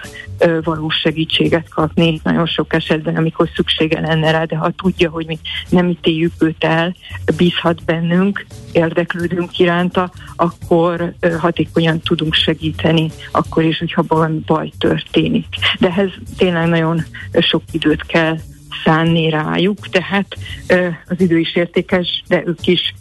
valós 0.63 0.95
segítséget 0.95 1.69
kapni 1.69 2.21
nagyon 2.23 2.47
sok 2.47 2.73
esetben, 2.73 3.17
amikor 3.17 3.49
szüksége 3.55 4.01
lenne 4.01 4.31
rá, 4.31 4.45
de 4.45 4.57
ha 4.57 4.71
tudja, 4.71 5.11
hogy 5.11 5.27
mi 5.27 5.39
nem 5.69 5.89
ítéljük 5.89 6.33
őt 6.39 6.65
el, 6.65 6.95
bízhat 7.37 7.85
bennünk, 7.85 8.47
érdeklődünk 8.73 9.59
iránta, 9.59 10.11
akkor 10.37 10.56
hatékonyan 11.39 12.01
tudunk 12.01 12.35
segíteni, 12.35 13.11
akkor 13.33 13.65
is, 13.65 13.79
hogyha 13.79 14.05
valami 14.09 14.39
baj 14.47 14.71
történik. 14.79 15.47
De 15.79 15.87
ehhez 15.87 16.11
tényleg 16.37 16.69
nagyon 16.69 17.05
sok 17.39 17.63
időt 17.71 18.07
kell 18.07 18.37
szánni 18.85 19.31
rájuk, 19.31 19.89
tehát 19.89 20.27
az 21.07 21.21
idő 21.21 21.39
is 21.39 21.57
értékes, 21.57 22.23
de 22.29 22.43
ők 22.47 22.67
is 22.67 22.95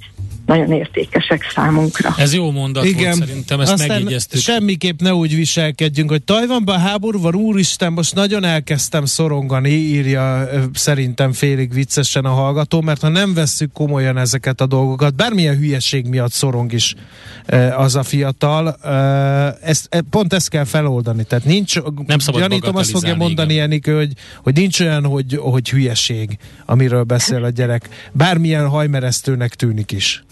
nagyon 0.45 0.71
értékesek 0.71 1.51
számunkra. 1.55 2.13
Ez 2.17 2.33
jó 2.33 2.51
mondat 2.51 2.85
Igen. 2.85 3.03
volt 3.03 3.27
szerintem, 3.27 3.59
ezt 3.59 3.71
Aztán 3.71 3.87
megjegyeztük. 3.87 4.41
semmiképp 4.41 4.99
ne 4.99 5.13
úgy 5.13 5.35
viselkedjünk, 5.35 6.09
hogy 6.09 6.23
Tajvanban 6.23 6.79
háború 6.79 7.21
van, 7.21 7.35
úristen, 7.35 7.93
most 7.93 8.15
nagyon 8.15 8.43
elkezdtem 8.43 9.05
szorongani, 9.05 9.69
írja 9.69 10.49
szerintem 10.73 11.33
félig 11.33 11.73
viccesen 11.73 12.25
a 12.25 12.29
hallgató, 12.29 12.81
mert 12.81 13.01
ha 13.01 13.09
nem 13.09 13.33
vesszük 13.33 13.71
komolyan 13.71 14.17
ezeket 14.17 14.61
a 14.61 14.65
dolgokat, 14.65 15.15
bármilyen 15.15 15.57
hülyeség 15.57 16.07
miatt 16.07 16.31
szorong 16.31 16.73
is 16.73 16.95
az 17.77 17.95
a 17.95 18.03
fiatal, 18.03 18.73
ezt, 19.61 19.87
e, 19.89 20.01
pont 20.09 20.33
ezt 20.33 20.49
kell 20.49 20.63
feloldani, 20.63 21.23
tehát 21.23 21.45
nincs, 21.45 21.79
nem 22.05 22.19
szabad 22.19 22.41
gyanítom 22.41 22.75
azt 22.75 22.91
fogja 22.91 23.15
mondani 23.15 23.59
Enikő, 23.59 23.95
hogy, 23.95 24.13
hogy 24.43 24.53
nincs 24.53 24.79
olyan, 24.79 25.05
hogy, 25.05 25.39
hogy 25.41 25.69
hülyeség, 25.69 26.37
amiről 26.65 27.03
beszél 27.03 27.43
a 27.43 27.49
gyerek. 27.49 27.89
Bármilyen 28.11 28.67
hajmeresztőnek 28.67 29.55
tűnik 29.55 29.91
is. 29.91 30.23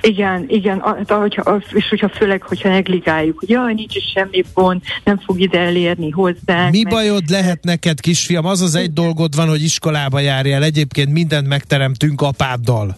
Igen, 0.00 0.44
igen, 0.48 0.78
ahogyha, 1.06 1.62
és 1.72 1.88
hogyha 1.88 2.08
főleg, 2.08 2.42
hogyha 2.42 2.68
negligáljuk, 2.68 3.38
hogy 3.38 3.48
jaj, 3.48 3.74
nincs 3.74 3.94
is 3.94 4.04
semmi 4.14 4.44
pont, 4.54 4.84
nem 5.04 5.18
fog 5.18 5.40
ide 5.40 5.58
elérni 5.58 6.10
hozzá. 6.10 6.68
Mi 6.70 6.82
meg... 6.82 6.92
bajod 6.92 7.28
lehet 7.28 7.64
neked, 7.64 8.00
kisfiam? 8.00 8.44
Az 8.44 8.60
az 8.60 8.74
egy 8.74 8.92
dolgod 8.92 9.34
van, 9.34 9.48
hogy 9.48 9.62
iskolába 9.62 10.20
járjál, 10.20 10.62
egyébként 10.62 11.12
mindent 11.12 11.46
megteremtünk 11.46 12.20
apáddal. 12.20 12.96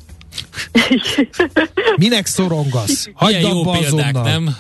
Minek 1.97 2.27
szorongasz? 2.27 3.11
Hagyd 3.15 3.41
jó 3.41 3.63
példák, 3.63 4.15
azonnal. 4.15 4.23
nem? 4.23 4.57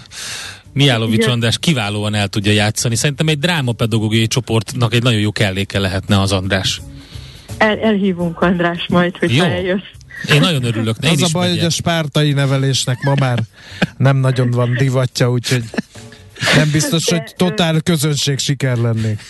Miálovics 0.73 1.27
András 1.27 1.59
kiválóan 1.59 2.15
el 2.15 2.29
tudja 2.29 2.53
játszani. 2.53 2.95
Szerintem 2.95 3.29
egy 3.29 3.39
drámapedagógiai 3.39 4.27
csoportnak 4.27 4.95
egy 4.95 5.03
nagyon 5.03 5.21
jó 5.21 5.33
kelléke 5.33 5.79
lehetne 5.79 6.21
az 6.21 6.33
András. 6.33 6.81
El, 7.59 7.79
elhívunk 7.79 8.41
András 8.41 8.87
majd, 8.89 9.17
hogy 9.17 9.39
eljössz. 9.39 9.98
Én 10.33 10.41
nagyon 10.41 10.65
örülök. 10.65 10.97
Az 11.01 11.23
a 11.23 11.29
baj, 11.33 11.47
megyek. 11.47 11.63
hogy 11.63 11.67
a 11.67 11.71
spártai 11.71 12.33
nevelésnek 12.33 13.03
ma 13.03 13.15
már 13.19 13.43
nem 13.97 14.17
nagyon 14.17 14.51
van 14.51 14.75
divatja, 14.75 15.31
úgyhogy 15.31 15.65
nem 16.57 16.71
biztos, 16.71 17.05
hogy 17.05 17.35
totál 17.37 17.81
közönség 17.81 18.39
siker 18.39 18.77
lennék. 18.77 19.21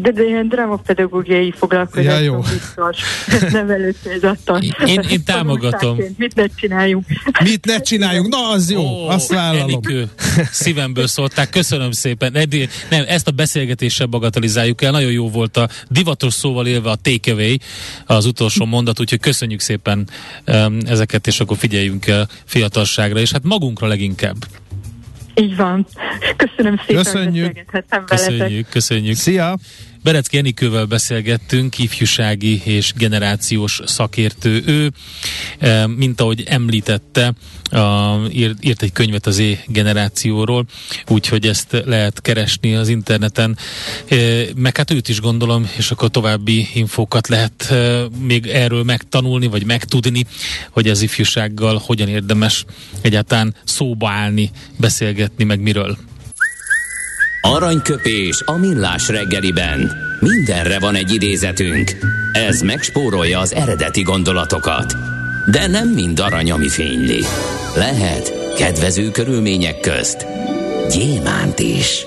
De, 0.00 0.10
de 0.10 0.22
ilyen 0.22 0.48
drámapedagógiai 0.48 1.52
foglalkozás 1.56 2.04
ja, 2.04 2.18
jó. 2.18 2.38
biztos 2.38 2.98
nevelőcélzattal. 3.52 4.62
Én, 4.86 5.00
én 5.10 5.24
támogatom. 5.24 5.98
Mit 6.16 6.34
ne 6.34 6.46
csináljunk? 6.56 7.04
Mit 7.42 7.64
ne 7.64 7.80
csináljunk? 7.80 8.28
Na, 8.28 8.48
az 8.48 8.70
jó, 8.70 8.80
Ó, 8.80 9.08
azt 9.08 9.32
vállalom. 9.32 9.62
Enikő, 9.62 10.08
szívemből 10.50 11.06
szólták, 11.06 11.50
köszönöm 11.50 11.90
szépen. 11.90 12.32
Nem, 12.90 13.04
ezt 13.08 13.28
a 13.28 13.30
beszélgetéssel 13.30 14.06
bagatelizáljuk 14.06 14.82
el, 14.82 14.90
nagyon 14.90 15.10
jó 15.10 15.30
volt 15.30 15.56
a 15.56 15.68
divatos 15.88 16.32
szóval 16.32 16.66
élve 16.66 16.90
a 16.90 16.96
takeaway, 17.02 17.56
az 18.06 18.26
utolsó 18.26 18.64
mondat, 18.64 19.00
úgyhogy 19.00 19.20
köszönjük 19.20 19.60
szépen 19.60 20.08
um, 20.46 20.78
ezeket, 20.86 21.26
és 21.26 21.40
akkor 21.40 21.56
figyeljünk 21.56 22.06
el 22.06 22.28
fiatalságra, 22.44 23.18
és 23.18 23.32
hát 23.32 23.42
magunkra 23.44 23.86
leginkább. 23.86 24.36
Így 25.34 25.56
van. 25.56 25.86
Köszönöm 26.36 26.80
szépen, 26.86 27.02
köszönjük. 27.02 27.70
hogy 27.70 28.04
Köszönjük, 28.04 28.68
köszönjük. 28.68 29.16
Szia! 29.16 29.56
Berecki 30.04 30.38
Enikővel 30.38 30.84
beszélgettünk, 30.84 31.78
ifjúsági 31.78 32.62
és 32.64 32.92
generációs 32.96 33.80
szakértő 33.84 34.62
ő, 34.66 34.92
e, 35.58 35.86
mint 35.86 36.20
ahogy 36.20 36.42
említette, 36.46 37.32
írt, 38.60 38.82
egy 38.82 38.92
könyvet 38.92 39.26
az 39.26 39.38
E-generációról, 39.38 40.66
úgyhogy 41.08 41.46
ezt 41.46 41.82
lehet 41.84 42.20
keresni 42.20 42.74
az 42.74 42.88
interneten, 42.88 43.58
e, 44.08 44.16
meg 44.56 44.76
hát 44.76 44.90
őt 44.90 45.08
is 45.08 45.20
gondolom, 45.20 45.70
és 45.76 45.90
akkor 45.90 46.10
további 46.10 46.68
infókat 46.74 47.28
lehet 47.28 47.70
e, 47.70 48.02
még 48.18 48.46
erről 48.46 48.82
megtanulni, 48.82 49.46
vagy 49.46 49.64
megtudni, 49.64 50.26
hogy 50.70 50.88
az 50.88 51.02
ifjúsággal 51.02 51.82
hogyan 51.84 52.08
érdemes 52.08 52.64
egyáltalán 53.00 53.54
szóba 53.64 54.10
állni, 54.10 54.50
beszélgetni, 54.76 55.44
meg 55.44 55.60
miről. 55.60 55.96
Aranyköpés 57.46 58.42
a 58.44 58.56
millás 58.56 59.08
reggeliben. 59.08 59.92
Mindenre 60.20 60.78
van 60.78 60.94
egy 60.94 61.12
idézetünk. 61.14 61.90
Ez 62.32 62.60
megspórolja 62.60 63.38
az 63.38 63.54
eredeti 63.54 64.02
gondolatokat. 64.02 64.94
De 65.50 65.66
nem 65.66 65.88
mind 65.88 66.20
arany, 66.20 66.50
ami 66.50 66.68
fényli. 66.68 67.24
Lehet 67.74 68.54
kedvező 68.56 69.10
körülmények 69.10 69.80
közt 69.80 70.26
gyémánt 70.90 71.58
is. 71.58 72.04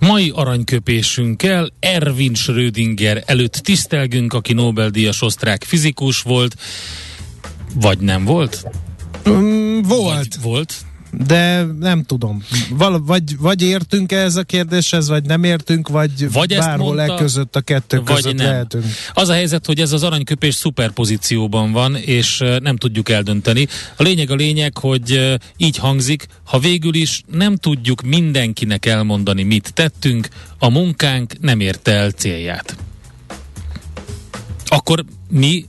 Mai 0.00 0.32
aranyköpésünkkel 0.34 1.70
Erwin 1.80 2.34
Schrödinger 2.34 3.22
előtt 3.26 3.52
tisztelgünk, 3.52 4.32
aki 4.32 4.52
Nobel-díjas 4.52 5.22
osztrák 5.22 5.64
fizikus 5.64 6.20
volt, 6.20 6.54
vagy 7.74 7.98
nem 7.98 8.24
volt? 8.24 8.64
Mm, 9.28 9.80
volt. 9.82 10.14
Vagy 10.14 10.42
volt, 10.42 10.74
de 11.10 11.66
nem 11.80 12.02
tudom. 12.02 12.44
Val- 12.70 13.02
vagy, 13.06 13.38
vagy 13.38 13.62
értünk 13.62 14.12
ez 14.12 14.36
a 14.36 14.42
kérdéshez, 14.42 15.08
vagy 15.08 15.24
nem 15.24 15.44
értünk, 15.44 15.88
vagy, 15.88 16.32
vagy 16.32 16.56
bárhol 16.56 16.94
mondta, 16.94 17.14
e 17.14 17.16
között 17.16 17.56
a 17.56 17.60
kettő 17.60 17.96
vagy 17.96 18.14
között 18.14 18.34
nem. 18.34 18.46
lehetünk. 18.46 18.84
Az 19.14 19.28
a 19.28 19.32
helyzet, 19.32 19.66
hogy 19.66 19.80
ez 19.80 19.92
az 19.92 20.02
aranyköpés 20.02 20.54
szuperpozícióban 20.54 21.72
van, 21.72 21.96
és 21.96 22.44
nem 22.60 22.76
tudjuk 22.76 23.08
eldönteni. 23.08 23.66
A 23.96 24.02
lényeg 24.02 24.30
a 24.30 24.34
lényeg, 24.34 24.78
hogy 24.78 25.36
így 25.56 25.76
hangzik, 25.76 26.26
ha 26.44 26.58
végül 26.58 26.94
is 26.94 27.22
nem 27.32 27.56
tudjuk 27.56 28.02
mindenkinek 28.02 28.86
elmondani, 28.86 29.42
mit 29.42 29.72
tettünk, 29.74 30.28
a 30.58 30.68
munkánk 30.68 31.40
nem 31.40 31.60
érte 31.60 31.92
el 31.92 32.10
célját. 32.10 32.76
Akkor 34.66 35.04
mi 35.30 35.64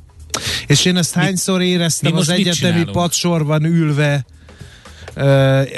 és 0.67 0.85
én 0.85 0.97
ezt 0.97 1.13
hányszor 1.13 1.61
éreztem 1.61 2.15
az 2.15 2.29
egyetemi 2.29 2.83
padsorban 2.91 3.63
ülve, 3.63 4.25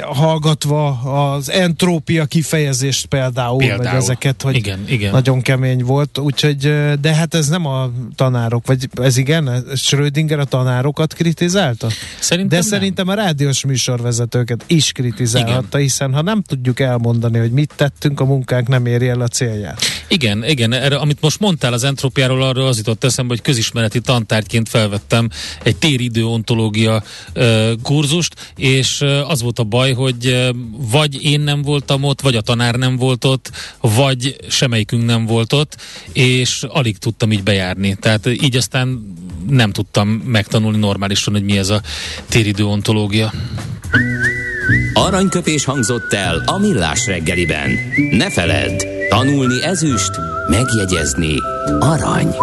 hallgatva 0.02 0.88
az 1.34 1.50
entrópia 1.50 2.24
kifejezést 2.24 3.06
például, 3.06 3.58
például. 3.58 3.82
meg 3.82 3.94
ezeket, 3.94 4.42
hogy 4.42 4.56
igen, 4.56 4.84
igen. 4.88 5.10
nagyon 5.10 5.40
kemény 5.40 5.84
volt, 5.84 6.18
úgyhogy, 6.18 6.58
de 7.00 7.14
hát 7.14 7.34
ez 7.34 7.48
nem 7.48 7.66
a 7.66 7.90
tanárok, 8.14 8.66
vagy 8.66 8.88
ez 9.02 9.16
igen, 9.16 9.64
Schrödinger 9.74 10.38
a 10.38 10.44
tanárokat 10.44 11.14
kritizálta? 11.14 11.88
Szerintem 12.20 12.48
de 12.48 12.64
nem. 12.68 12.78
szerintem 12.78 13.08
a 13.08 13.14
rádiós 13.14 13.64
műsorvezetőket 13.64 14.64
is 14.66 14.92
kritizálhatta, 14.92 15.78
igen. 15.78 15.80
hiszen 15.80 16.14
ha 16.14 16.22
nem 16.22 16.42
tudjuk 16.42 16.80
elmondani, 16.80 17.38
hogy 17.38 17.52
mit 17.52 17.72
tettünk, 17.76 18.20
a 18.20 18.24
munkánk 18.24 18.68
nem 18.68 18.86
éri 18.86 19.08
el 19.08 19.20
a 19.20 19.28
célját. 19.28 19.80
Igen, 20.12 20.44
igen, 20.44 20.72
erre, 20.72 20.96
amit 20.96 21.20
most 21.20 21.40
mondtál 21.40 21.72
az 21.72 21.84
entrópiáról, 21.84 22.42
arról 22.42 22.66
az 22.66 22.76
jutott 22.76 23.04
eszembe, 23.04 23.34
hogy 23.34 23.42
közismereti 23.42 24.00
tantárgyként 24.00 24.68
felvettem 24.68 25.28
egy 25.62 25.76
téridő 25.76 26.24
ontológia 26.24 27.02
uh, 27.34 27.70
kurzust, 27.82 28.52
és 28.56 29.04
az 29.26 29.42
volt 29.42 29.58
a 29.58 29.64
baj, 29.64 29.92
hogy 29.92 30.50
vagy 30.90 31.24
én 31.24 31.40
nem 31.40 31.62
voltam 31.62 32.02
ott, 32.02 32.20
vagy 32.20 32.36
a 32.36 32.40
tanár 32.40 32.74
nem 32.74 32.96
volt 32.96 33.24
ott, 33.24 33.50
vagy 33.80 34.36
semmelyikünk 34.48 35.04
nem 35.04 35.26
volt 35.26 35.52
ott, 35.52 35.76
és 36.12 36.64
alig 36.68 36.98
tudtam 36.98 37.32
így 37.32 37.42
bejárni. 37.42 37.96
Tehát 38.00 38.26
így 38.26 38.56
aztán 38.56 39.14
nem 39.48 39.72
tudtam 39.72 40.08
megtanulni 40.08 40.78
normálisan, 40.78 41.32
hogy 41.32 41.44
mi 41.44 41.58
ez 41.58 41.68
a 41.68 41.82
téridő 42.28 42.64
ontológia. 42.64 43.32
Aranyköpés 44.94 45.64
hangzott 45.64 46.12
el 46.12 46.42
a 46.46 46.58
millás 46.58 47.06
reggeliben. 47.06 47.70
Ne 48.10 48.30
feledd, 48.30 48.91
tanulni 49.12 49.62
ezüst, 49.62 50.10
megjegyezni 50.48 51.34
arany. 51.78 52.34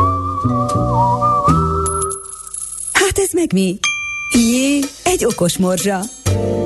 Hát 2.92 3.18
ez 3.18 3.32
meg 3.34 3.54
mi? 3.54 3.78
Jé, 4.36 4.80
egy 5.04 5.26
okos 5.26 5.58
morzsa. 5.58 6.00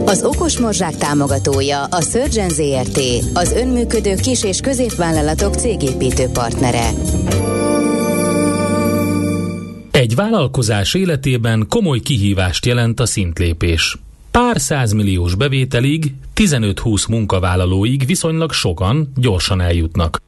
Az 0.06 0.24
Okos 0.24 0.60
Morzsák 0.60 0.96
támogatója 0.96 1.84
a 1.84 2.02
Surgeon 2.02 2.50
ZRT, 2.50 3.00
az 3.34 3.52
önműködő 3.52 4.16
kis- 4.16 4.44
és 4.44 4.60
középvállalatok 4.60 5.56
cégépítő 5.56 6.28
partnere. 6.28 6.90
Egy 9.92 10.16
vállalkozás 10.16 10.94
életében 10.94 11.66
komoly 11.70 12.00
kihívást 12.00 12.66
jelent 12.66 13.00
a 13.00 13.06
szintlépés. 13.06 13.98
Pár 14.40 14.60
százmilliós 14.60 15.36
bevételig, 15.36 16.14
15-20 16.36 17.10
munkavállalóig 17.10 18.06
viszonylag 18.06 18.52
sokan 18.52 19.12
gyorsan 19.16 19.62
eljutnak. 19.62 20.22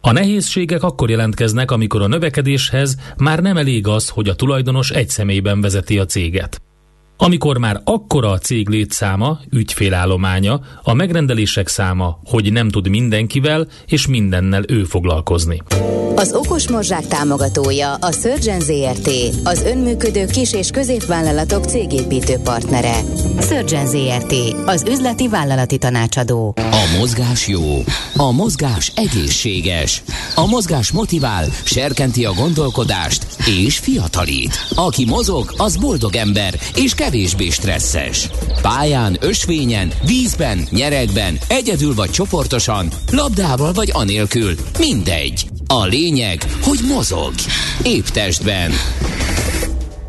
A 0.00 0.12
nehézségek 0.12 0.82
akkor 0.82 1.10
jelentkeznek, 1.10 1.70
amikor 1.70 2.02
a 2.02 2.06
növekedéshez 2.06 2.96
már 3.16 3.40
nem 3.42 3.56
elég 3.56 3.86
az, 3.86 4.08
hogy 4.08 4.28
a 4.28 4.34
tulajdonos 4.34 4.90
egy 4.90 5.08
személyben 5.08 5.60
vezeti 5.60 5.98
a 5.98 6.04
céget. 6.04 6.62
Amikor 7.16 7.58
már 7.58 7.80
akkora 7.84 8.30
a 8.30 8.38
cég 8.38 8.68
létszáma, 8.68 9.40
ügyfélállománya, 9.50 10.60
a 10.82 10.94
megrendelések 10.94 11.68
száma, 11.68 12.18
hogy 12.24 12.52
nem 12.52 12.68
tud 12.68 12.88
mindenkivel 12.88 13.66
és 13.86 14.06
mindennel 14.06 14.62
ő 14.68 14.84
foglalkozni. 14.84 15.62
Az 16.16 16.32
Okos 16.32 16.68
Morzsák 16.68 17.06
támogatója 17.06 17.94
a 17.94 18.12
Surgeon 18.12 18.60
ZRT, 18.60 19.10
az 19.44 19.62
önműködő 19.62 20.26
kis- 20.26 20.54
és 20.54 20.70
középvállalatok 20.70 21.64
cégépítő 21.64 22.36
partnere. 22.44 22.94
Surgeon 23.40 23.86
ZRT, 23.86 24.34
az 24.66 24.84
üzleti 24.88 25.28
vállalati 25.28 25.78
tanácsadó. 25.78 26.54
A 26.56 26.96
mozgás 26.98 27.48
jó, 27.48 27.84
a 28.16 28.32
mozgás 28.32 28.92
egészséges, 28.94 30.02
a 30.34 30.46
mozgás 30.46 30.92
motivál, 30.92 31.46
serkenti 31.64 32.24
a 32.24 32.32
gondolkodást 32.32 33.26
és 33.64 33.78
fiatalít. 33.78 34.66
Aki 34.74 35.04
mozog, 35.04 35.54
az 35.56 35.76
boldog 35.76 36.16
ember 36.16 36.54
és 36.74 36.94
kevésbé 37.04 37.50
stresszes. 37.50 38.28
Pályán, 38.62 39.16
ösvényen, 39.20 39.92
vízben, 40.06 40.66
nyeregben, 40.70 41.38
egyedül 41.48 41.94
vagy 41.94 42.10
csoportosan, 42.10 42.88
labdával 43.10 43.72
vagy 43.72 43.90
anélkül, 43.92 44.54
mindegy. 44.78 45.46
A 45.66 45.84
lényeg, 45.84 46.42
hogy 46.62 46.78
mozog. 46.88 47.32
Épp 47.82 48.04
testben. 48.04 48.72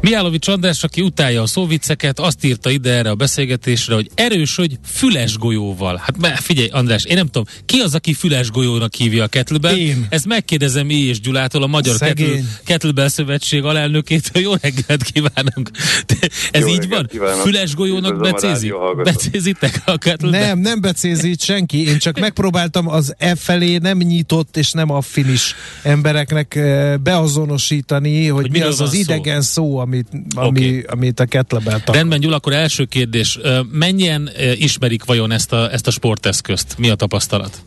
Miálovics 0.05 0.47
András, 0.47 0.83
aki 0.83 1.01
utálja 1.01 1.41
a 1.41 1.47
szóvicceket, 1.47 2.19
azt 2.19 2.43
írta 2.43 2.69
ide 2.69 2.91
erre 2.91 3.09
a 3.09 3.15
beszélgetésre, 3.15 3.93
hogy 3.93 4.09
erős, 4.15 4.55
hogy 4.55 4.77
füles 4.83 5.37
golyóval. 5.37 6.01
Hát 6.03 6.39
figyelj, 6.39 6.67
András, 6.71 7.03
én 7.05 7.15
nem 7.15 7.25
tudom, 7.25 7.43
ki 7.65 7.79
az, 7.79 7.95
aki 7.95 8.13
füles 8.13 8.51
golyónak 8.51 8.93
hívja 8.93 9.23
a 9.23 9.27
kettlebell? 9.27 9.77
Én. 9.77 10.05
Ezt 10.09 10.25
megkérdezem 10.25 10.85
mi 10.85 10.95
és 10.95 11.19
Gyulától, 11.19 11.63
a 11.63 11.67
Magyar 11.67 11.97
Kettle, 11.97 12.39
Kettlebell 12.65 13.07
Szövetség 13.07 13.63
alelnökétől. 13.63 14.41
Jó 14.41 14.53
reggelt 14.61 15.03
kívánunk! 15.03 15.69
De 16.05 16.29
ez 16.51 16.61
Jó 16.61 16.67
így 16.67 16.89
van? 16.89 17.07
Kívánok. 17.11 17.41
Füles 17.41 17.75
golyónak 17.75 18.19
becézi? 18.19 18.73
Becézitek 19.03 19.81
a 19.85 19.97
kettlebell? 19.97 20.41
Nem, 20.41 20.59
nem 20.59 20.81
becézít 20.81 21.41
senki. 21.41 21.87
Én 21.87 21.97
csak 21.97 22.19
megpróbáltam 22.19 22.87
az 22.87 23.13
E 23.17 23.35
felé 23.35 23.77
nem 23.77 23.97
nyitott 23.97 24.57
és 24.57 24.71
nem 24.71 24.91
affinis 24.91 25.55
embereknek 25.83 26.55
eh, 26.55 26.97
beazonosítani, 26.97 28.27
hogy, 28.27 28.41
hogy 28.41 28.51
mi 28.51 28.61
az 28.61 28.81
az 28.81 28.93
idegen 28.93 29.41
szó, 29.41 29.77
ami 29.77 29.94
amit, 29.95 30.33
ami, 30.35 30.59
okay. 30.59 30.83
amit 30.87 31.19
a 31.19 31.25
kettlebell 31.25 31.79
takar. 31.79 31.95
Rendben, 31.95 32.19
Gyula, 32.19 32.35
akkor 32.35 32.53
első 32.53 32.83
kérdés. 32.85 33.39
Mennyien 33.71 34.29
ismerik 34.55 35.03
vajon 35.03 35.31
ezt 35.31 35.53
a, 35.53 35.71
ezt 35.71 35.87
a 35.87 35.91
sporteszközt? 35.91 36.75
Mi 36.77 36.89
a 36.89 36.95
tapasztalat? 36.95 37.61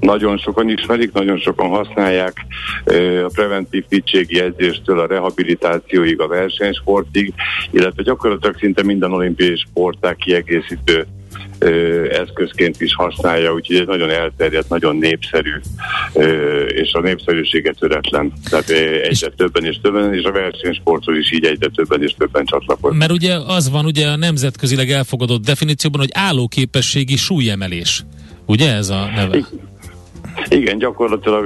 Nagyon 0.00 0.38
sokan 0.38 0.68
ismerik, 0.68 1.12
nagyon 1.12 1.38
sokan 1.38 1.68
használják 1.68 2.46
a 3.24 3.30
preventív 3.34 3.84
fitségi 3.88 4.40
edzéstől 4.40 5.00
a 5.00 5.06
rehabilitációig, 5.06 6.20
a 6.20 6.26
versenysportig, 6.26 7.32
illetve 7.70 8.02
gyakorlatilag 8.02 8.56
szinte 8.58 8.82
minden 8.82 9.12
olimpiai 9.12 9.56
sporták 9.56 10.16
kiegészítő 10.16 11.06
eszközként 12.10 12.80
is 12.80 12.94
használja, 12.94 13.52
úgyhogy 13.52 13.76
ez 13.76 13.86
nagyon 13.86 14.10
elterjedt, 14.10 14.68
nagyon 14.68 14.96
népszerű, 14.96 15.52
és 16.66 16.92
a 16.92 17.00
népszerűsége 17.00 17.72
töretlen. 17.78 18.32
Tehát 18.50 18.68
egyre 19.02 19.28
többen 19.28 19.64
és 19.64 19.76
többen, 19.82 20.14
és 20.14 20.24
a 20.24 20.32
versenysporthoz 20.32 21.16
is 21.16 21.32
így 21.32 21.44
egyre 21.44 21.68
többen 21.68 22.02
és 22.02 22.14
többen 22.18 22.44
csatlakoznak. 22.44 22.98
Mert 22.98 23.12
ugye 23.12 23.34
az 23.46 23.70
van 23.70 23.84
ugye 23.84 24.08
a 24.08 24.16
nemzetközileg 24.16 24.90
elfogadott 24.90 25.44
definícióban, 25.44 26.00
hogy 26.00 26.10
állóképességi 26.12 27.16
súlyemelés. 27.16 28.04
Ugye 28.46 28.72
ez 28.74 28.88
a 28.88 29.10
neve? 29.14 29.38
Igen, 30.48 30.78
gyakorlatilag 30.78 31.44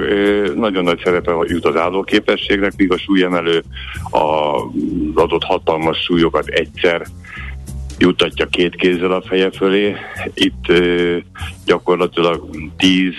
nagyon 0.55 0.83
nagy 0.83 0.99
szerepe 1.03 1.31
jut 1.47 1.65
az 1.65 1.75
állóképességnek, 1.75 2.73
míg 2.77 2.91
a 2.91 2.97
súlyemelő 2.97 3.63
az 4.11 4.61
adott 5.15 5.43
hatalmas 5.43 5.97
súlyokat 5.97 6.47
egyszer 6.47 7.05
jutatja 7.99 8.47
két 8.47 8.75
kézzel 8.75 9.11
a 9.11 9.21
feje 9.21 9.51
fölé. 9.51 9.95
Itt 10.33 10.65
gyakorlatilag 11.65 12.49
10 12.77 13.13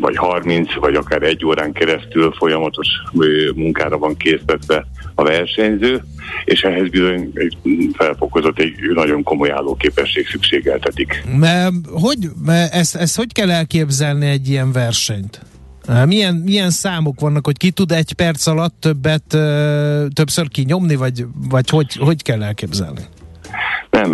vagy 0.00 0.16
30, 0.16 0.74
vagy 0.74 0.94
akár 0.94 1.22
egy 1.22 1.44
órán 1.44 1.72
keresztül 1.72 2.32
folyamatos 2.32 2.88
munkára 3.54 3.98
van 3.98 4.16
készítve 4.16 4.86
a 5.14 5.22
versenyző, 5.22 6.04
és 6.44 6.60
ehhez 6.60 6.88
bizony 6.88 7.30
egy 7.34 7.56
felfokozott, 7.92 8.58
egy 8.58 8.74
nagyon 8.94 9.22
komoly 9.22 9.50
állóképesség 9.50 10.26
szükségeltetik. 10.26 11.24
Mert 11.38 11.72
hogy, 11.92 12.30
mert 12.44 12.74
ezt, 12.74 12.96
ezt 12.96 13.16
hogy 13.16 13.32
kell 13.32 13.50
elképzelni 13.50 14.26
egy 14.26 14.48
ilyen 14.48 14.72
versenyt? 14.72 15.40
Milyen, 16.06 16.34
milyen 16.34 16.70
számok 16.70 17.20
vannak, 17.20 17.44
hogy 17.44 17.56
ki 17.56 17.70
tud 17.70 17.92
egy 17.92 18.12
perc 18.12 18.46
alatt 18.46 18.74
többet, 18.80 19.24
többször 20.12 20.48
kinyomni, 20.48 20.94
vagy, 20.94 21.24
vagy 21.48 21.70
hogy, 21.70 21.94
hogy 21.94 22.22
kell 22.22 22.42
elképzelni? 22.42 23.00
Nem, 23.90 24.12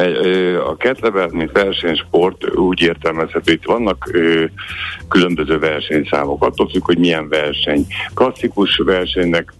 a 0.66 0.76
ketlebel, 0.76 1.28
mint 1.32 1.52
versenysport 1.52 2.54
úgy 2.54 2.80
értelmezhető, 2.80 3.52
itt 3.52 3.64
vannak 3.64 4.10
különböző 5.08 5.58
versenyszámok, 5.58 6.44
attól 6.44 6.68
függ, 6.68 6.84
hogy 6.84 6.98
milyen 6.98 7.28
verseny. 7.28 7.86
Klasszikus 8.14 8.76
versenynek 8.76 9.52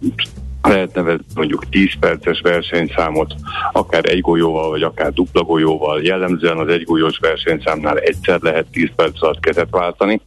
lehet 0.61 0.95
nevezni 0.95 1.25
mondjuk 1.35 1.69
10 1.69 1.89
perces 1.99 2.41
versenyszámot, 2.41 3.33
akár 3.71 4.05
egy 4.05 4.21
golyóval, 4.21 4.69
vagy 4.69 4.83
akár 4.83 5.13
dupla 5.13 5.43
golyóval. 5.43 6.03
Jellemzően 6.03 6.57
az 6.57 6.67
egy 6.67 6.83
golyós 6.83 7.17
versenyszámnál 7.17 7.97
egyszer 7.97 8.41
lehet 8.41 8.65
10 8.71 8.89
perc 8.95 9.23
alatt 9.23 9.39
kezet 9.39 9.69
váltani. 9.69 10.21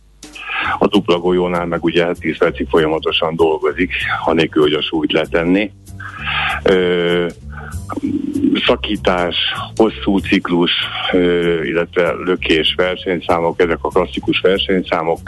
A 0.78 0.86
dupla 0.86 1.18
golyónál 1.18 1.66
meg 1.66 1.84
ugye 1.84 2.12
10 2.12 2.38
percig 2.38 2.68
folyamatosan 2.68 3.36
dolgozik, 3.36 3.92
anélkül, 4.24 4.62
hogy 4.62 4.72
a 4.72 4.82
súlyt 4.82 5.12
letenni. 5.12 5.70
Szakítás, 8.66 9.36
hosszú 9.76 10.18
ciklus, 10.18 10.70
illetve 11.64 12.12
lökés 12.12 12.74
versenyszámok, 12.76 13.60
ezek 13.60 13.78
a 13.80 13.88
klasszikus 13.88 14.40
versenyszámok 14.40 15.18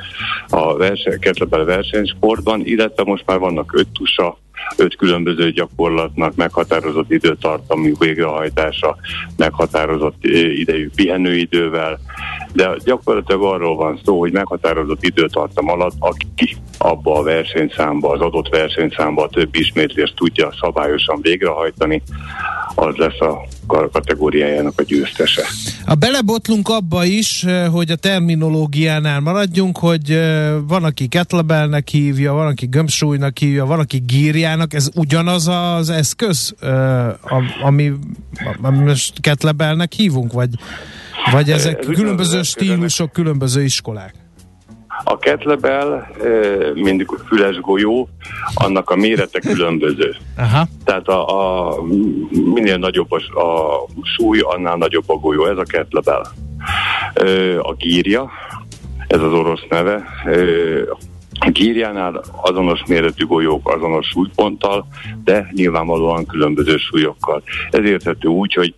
a 0.49 0.77
verseny, 0.77 1.18
ketlebel 1.18 1.64
versenysportban, 1.64 2.61
illetve 2.64 3.03
most 3.05 3.23
már 3.27 3.38
vannak 3.38 3.73
öt 3.75 3.88
tusa, 3.88 4.38
öt 4.77 4.97
különböző 4.97 5.51
gyakorlatnak 5.51 6.35
meghatározott 6.37 7.11
időtartamú 7.11 7.97
végrehajtása, 7.99 8.97
meghatározott 9.37 10.25
idejű 10.55 10.88
pihenőidővel, 10.94 11.99
de 12.53 12.77
gyakorlatilag 12.85 13.43
arról 13.43 13.77
van 13.77 14.01
szó, 14.05 14.19
hogy 14.19 14.33
meghatározott 14.33 15.05
időtartam 15.05 15.69
alatt, 15.69 15.97
aki 15.99 16.57
abba 16.79 17.19
a 17.19 17.23
versenyszámba, 17.23 18.11
az 18.11 18.21
adott 18.21 18.49
versenyszámba 18.49 19.23
a 19.23 19.29
több 19.29 19.55
ismétlést 19.55 20.14
tudja 20.17 20.53
szabályosan 20.61 21.19
végrehajtani, 21.23 22.03
az 22.75 22.95
lesz 22.97 23.21
a 23.21 23.43
kategóriájának 23.67 24.73
a 24.77 24.83
győztese. 24.83 25.43
A 25.87 25.95
belebotlunk 25.95 26.69
abba 26.69 27.05
is, 27.05 27.47
hogy 27.71 27.91
a 27.91 27.97
terminológiánál 27.97 29.21
maradjunk, 29.21 29.79
hogy 29.79 30.21
van, 30.67 30.85
aki 30.85 31.07
kettlebellnek 31.09 31.88
hívja, 31.88 32.33
van, 32.33 32.47
aki 32.47 32.67
gömbsúlynak 32.67 33.38
hívja, 33.38 33.67
van, 33.67 33.79
aki 33.79 34.03
gírjának, 34.07 34.75
ez 34.75 34.88
ugyanaz 34.95 35.49
az 35.49 35.91
eszköz, 35.91 36.55
ami, 37.62 37.93
ami 38.62 38.79
most 38.79 39.21
kettlebellnek 39.21 39.93
hívunk, 39.93 40.33
vagy, 40.33 40.51
vagy 41.33 41.50
ezek 41.50 41.78
ez 41.78 41.87
különböző 41.87 42.42
stílusok, 42.42 43.12
különböző 43.12 43.62
iskolák? 43.62 44.14
A 45.04 45.18
ketlebel, 45.18 46.11
mindig 46.74 47.07
füles 47.26 47.61
golyó, 47.61 48.09
annak 48.54 48.90
a 48.90 48.96
mérete 48.96 49.38
különböző. 49.38 50.16
Aha. 50.37 50.66
Tehát 50.85 51.09
a, 51.09 51.28
a, 51.28 51.74
minél 52.31 52.76
nagyobb 52.76 53.12
a, 53.12 53.16
a 53.16 53.87
súly, 54.02 54.38
annál 54.38 54.76
nagyobb 54.76 55.11
a 55.11 55.14
golyó. 55.14 55.46
Ez 55.46 55.57
a 55.57 55.62
ketlebel. 55.62 56.33
A 57.62 57.72
gírja, 57.74 58.31
ez 59.07 59.20
az 59.20 59.33
orosz 59.33 59.64
neve, 59.68 60.04
a 61.40 61.50
gírjánál 61.50 62.22
azonos 62.42 62.81
méretű 62.87 63.26
golyók 63.26 63.74
azonos 63.74 64.07
súlyponttal, 64.07 64.87
de 65.24 65.50
nyilvánvalóan 65.52 66.26
különböző 66.26 66.76
súlyokkal. 66.76 67.42
Ez 67.70 67.85
érthető 67.85 68.28
úgy, 68.28 68.54
hogy 68.54 68.74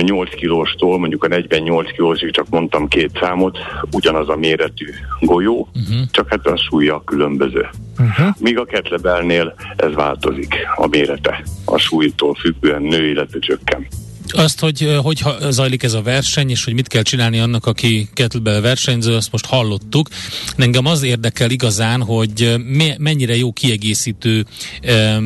8 0.00 0.34
kilóstól 0.34 0.98
mondjuk 0.98 1.24
a 1.24 1.28
48 1.28 1.92
kilósig 1.92 2.30
csak 2.30 2.48
mondtam 2.48 2.88
két 2.88 3.18
számot, 3.20 3.58
ugyanaz 3.92 4.28
a 4.28 4.36
méretű 4.36 4.86
golyó, 5.20 5.68
uh-huh. 5.74 6.06
csak 6.10 6.28
hát 6.28 6.46
a 6.46 6.56
súlya 6.56 7.02
különböző. 7.04 7.68
Uh-huh. 7.98 8.34
Míg 8.40 8.58
a 8.58 8.64
ketlebelnél 8.64 9.54
ez 9.76 9.94
változik, 9.94 10.54
a 10.76 10.86
mérete 10.86 11.42
a 11.64 11.78
súlytól 11.78 12.34
függően 12.34 12.82
nő, 12.82 13.08
illetve 13.08 13.38
csökken. 13.38 13.86
Azt, 14.32 14.60
hogy 14.60 14.98
hogy 15.02 15.22
zajlik 15.48 15.82
ez 15.82 15.92
a 15.92 16.02
verseny, 16.02 16.50
és 16.50 16.64
hogy 16.64 16.74
mit 16.74 16.88
kell 16.88 17.02
csinálni 17.02 17.38
annak, 17.38 17.66
aki 17.66 18.08
kettlebell 18.12 18.60
versenyző, 18.60 19.14
azt 19.14 19.32
most 19.32 19.46
hallottuk. 19.46 20.08
Engem 20.56 20.86
az 20.86 21.02
érdekel 21.02 21.50
igazán, 21.50 22.02
hogy 22.02 22.54
mennyire 22.98 23.36
jó 23.36 23.52
kiegészítő 23.52 24.44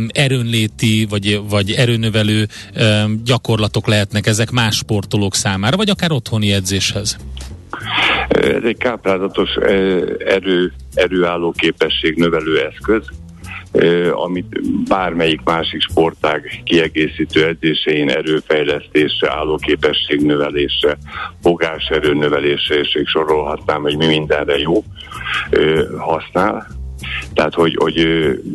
erőnléti, 0.08 1.06
vagy, 1.10 1.40
vagy 1.48 1.70
erőnövelő 1.70 2.48
gyakorlatok 3.24 3.86
lehetnek 3.86 4.26
ezek 4.26 4.50
más 4.50 4.76
sportolók 4.76 5.34
számára, 5.34 5.76
vagy 5.76 5.90
akár 5.90 6.12
otthoni 6.12 6.52
edzéshez. 6.52 7.16
Ez 8.28 8.62
egy 8.64 8.76
káprázatos 8.76 9.50
erő, 10.18 10.72
erőálló 10.94 11.52
képesség 11.56 12.16
növelő 12.16 12.66
eszköz, 12.66 13.02
amit 14.12 14.60
bármelyik 14.88 15.40
másik 15.44 15.80
sportág 15.80 16.62
kiegészítő 16.64 17.46
edzésein 17.46 18.10
erőfejlesztésre, 18.10 19.32
állóképesség 19.32 20.20
növelésre, 20.20 20.98
fogáserő 21.42 22.14
növelésre, 22.14 22.74
és 22.74 23.00
sorolhatnám, 23.04 23.82
hogy 23.82 23.96
mi 23.96 24.06
mindenre 24.06 24.58
jó 24.58 24.84
használ 25.98 26.79
tehát 27.34 27.54
hogy, 27.54 27.76
hogy 27.80 28.06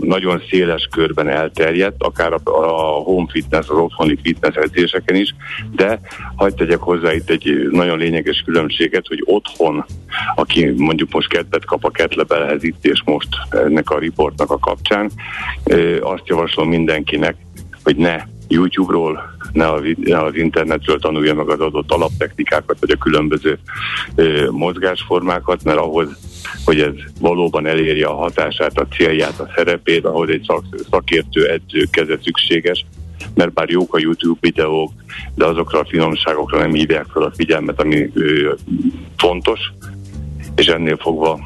nagyon 0.02 0.41
széles 0.50 0.88
körben 0.91 1.28
elterjedt, 1.28 2.04
akár 2.04 2.34
a, 2.34 2.39
a 2.44 3.02
home 3.02 3.28
fitness, 3.32 3.70
az 3.70 3.78
otthoni 3.78 4.18
fitness 4.24 4.56
edzéseken 4.56 5.15
is, 5.15 5.36
de 5.72 6.00
hagyd 6.36 6.56
tegyek 6.56 6.80
hozzá 6.80 7.13
itt 7.13 7.30
egy 7.30 7.68
nagyon 7.72 7.98
lényeges 7.98 8.41
különbséget, 8.46 9.08
hogy 9.08 9.22
otthon, 9.26 9.86
aki 10.36 10.74
mondjuk 10.78 11.12
most 11.12 11.30
kedvet 11.30 11.65
kap 11.65 11.84
a 11.86 11.91
ketlebelhez 11.91 12.63
itt 12.63 12.86
és 12.86 13.02
most 13.06 13.30
ennek 13.50 13.89
a 13.89 14.00
riportnak 14.00 14.52
a 14.52 14.60
kapcsán, 14.60 15.12
azt 16.00 16.28
javaslom 16.28 16.70
mindenkinek, 16.70 17.36
hogy 17.84 17.96
ne 17.96 18.24
YouTube-ról, 18.48 19.35
ne, 19.56 19.68
a, 19.68 19.82
ne 19.96 20.24
az 20.24 20.36
internetről 20.36 21.00
tanulja 21.00 21.34
meg 21.34 21.50
az 21.50 21.60
adott 21.60 21.91
alaptechnikákat, 21.91 22.78
vagy 22.80 22.91
a 22.91 22.98
különböző 22.98 23.60
ö, 24.15 24.50
mozgásformákat, 24.52 25.63
mert 25.63 25.78
ahhoz, 25.78 26.08
hogy 26.65 26.80
ez 26.80 26.94
valóban 27.20 27.65
elérje 27.65 28.08
a 28.08 28.15
hatását, 28.15 28.80
a 28.80 28.88
célját, 28.88 29.39
a 29.39 29.50
szerepét, 29.56 30.06
ahhoz 30.06 30.30
egy 30.30 30.44
szak, 30.48 30.63
szakértő 30.91 31.50
edző 31.50 31.86
keze 31.91 32.18
szükséges, 32.24 32.86
mert 33.34 33.54
bár 33.54 33.70
jók 33.70 33.94
a 33.94 34.00
YouTube 34.00 34.39
videók, 34.41 34.91
de 35.36 35.46
azokra 35.46 35.80
a 35.80 35.86
finomságokra 35.89 36.58
nem 36.58 36.74
hívják 36.74 37.06
fel 37.13 37.24
a 37.24 37.34
figyelmet, 37.36 37.82
ami 37.82 38.12
ö, 38.13 38.54
fontos, 39.18 39.60
és 40.56 40.65
ennél 40.65 40.98
fogva 40.98 41.39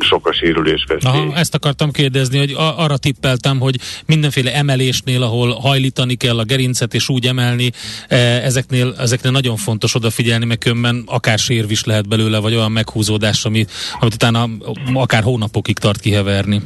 sok 0.00 0.26
a 0.26 0.32
sérülés 0.32 0.84
veszély. 0.88 1.20
Aha, 1.20 1.34
ezt 1.34 1.54
akartam 1.54 1.90
kérdezni, 1.90 2.38
hogy 2.38 2.54
arra 2.56 2.96
tippeltem, 2.96 3.60
hogy 3.60 3.76
mindenféle 4.06 4.54
emelésnél, 4.54 5.22
ahol 5.22 5.52
hajlítani 5.52 6.14
kell 6.14 6.38
a 6.38 6.44
gerincet 6.44 6.94
és 6.94 7.08
úgy 7.08 7.26
emelni, 7.26 7.70
e, 8.08 8.16
ezeknél, 8.16 8.94
ezeknél 8.98 9.32
nagyon 9.32 9.56
fontos 9.56 9.94
odafigyelni, 9.94 10.44
mert 10.44 10.60
kömben 10.60 11.02
akár 11.06 11.38
sérv 11.38 11.70
is 11.70 11.84
lehet 11.84 12.08
belőle, 12.08 12.38
vagy 12.38 12.54
olyan 12.54 12.72
meghúzódás, 12.72 13.44
ami, 13.44 13.66
amit 14.00 14.14
utána 14.14 14.48
akár 14.94 15.22
hónapokig 15.22 15.78
tart 15.78 16.00
kiheverni 16.00 16.62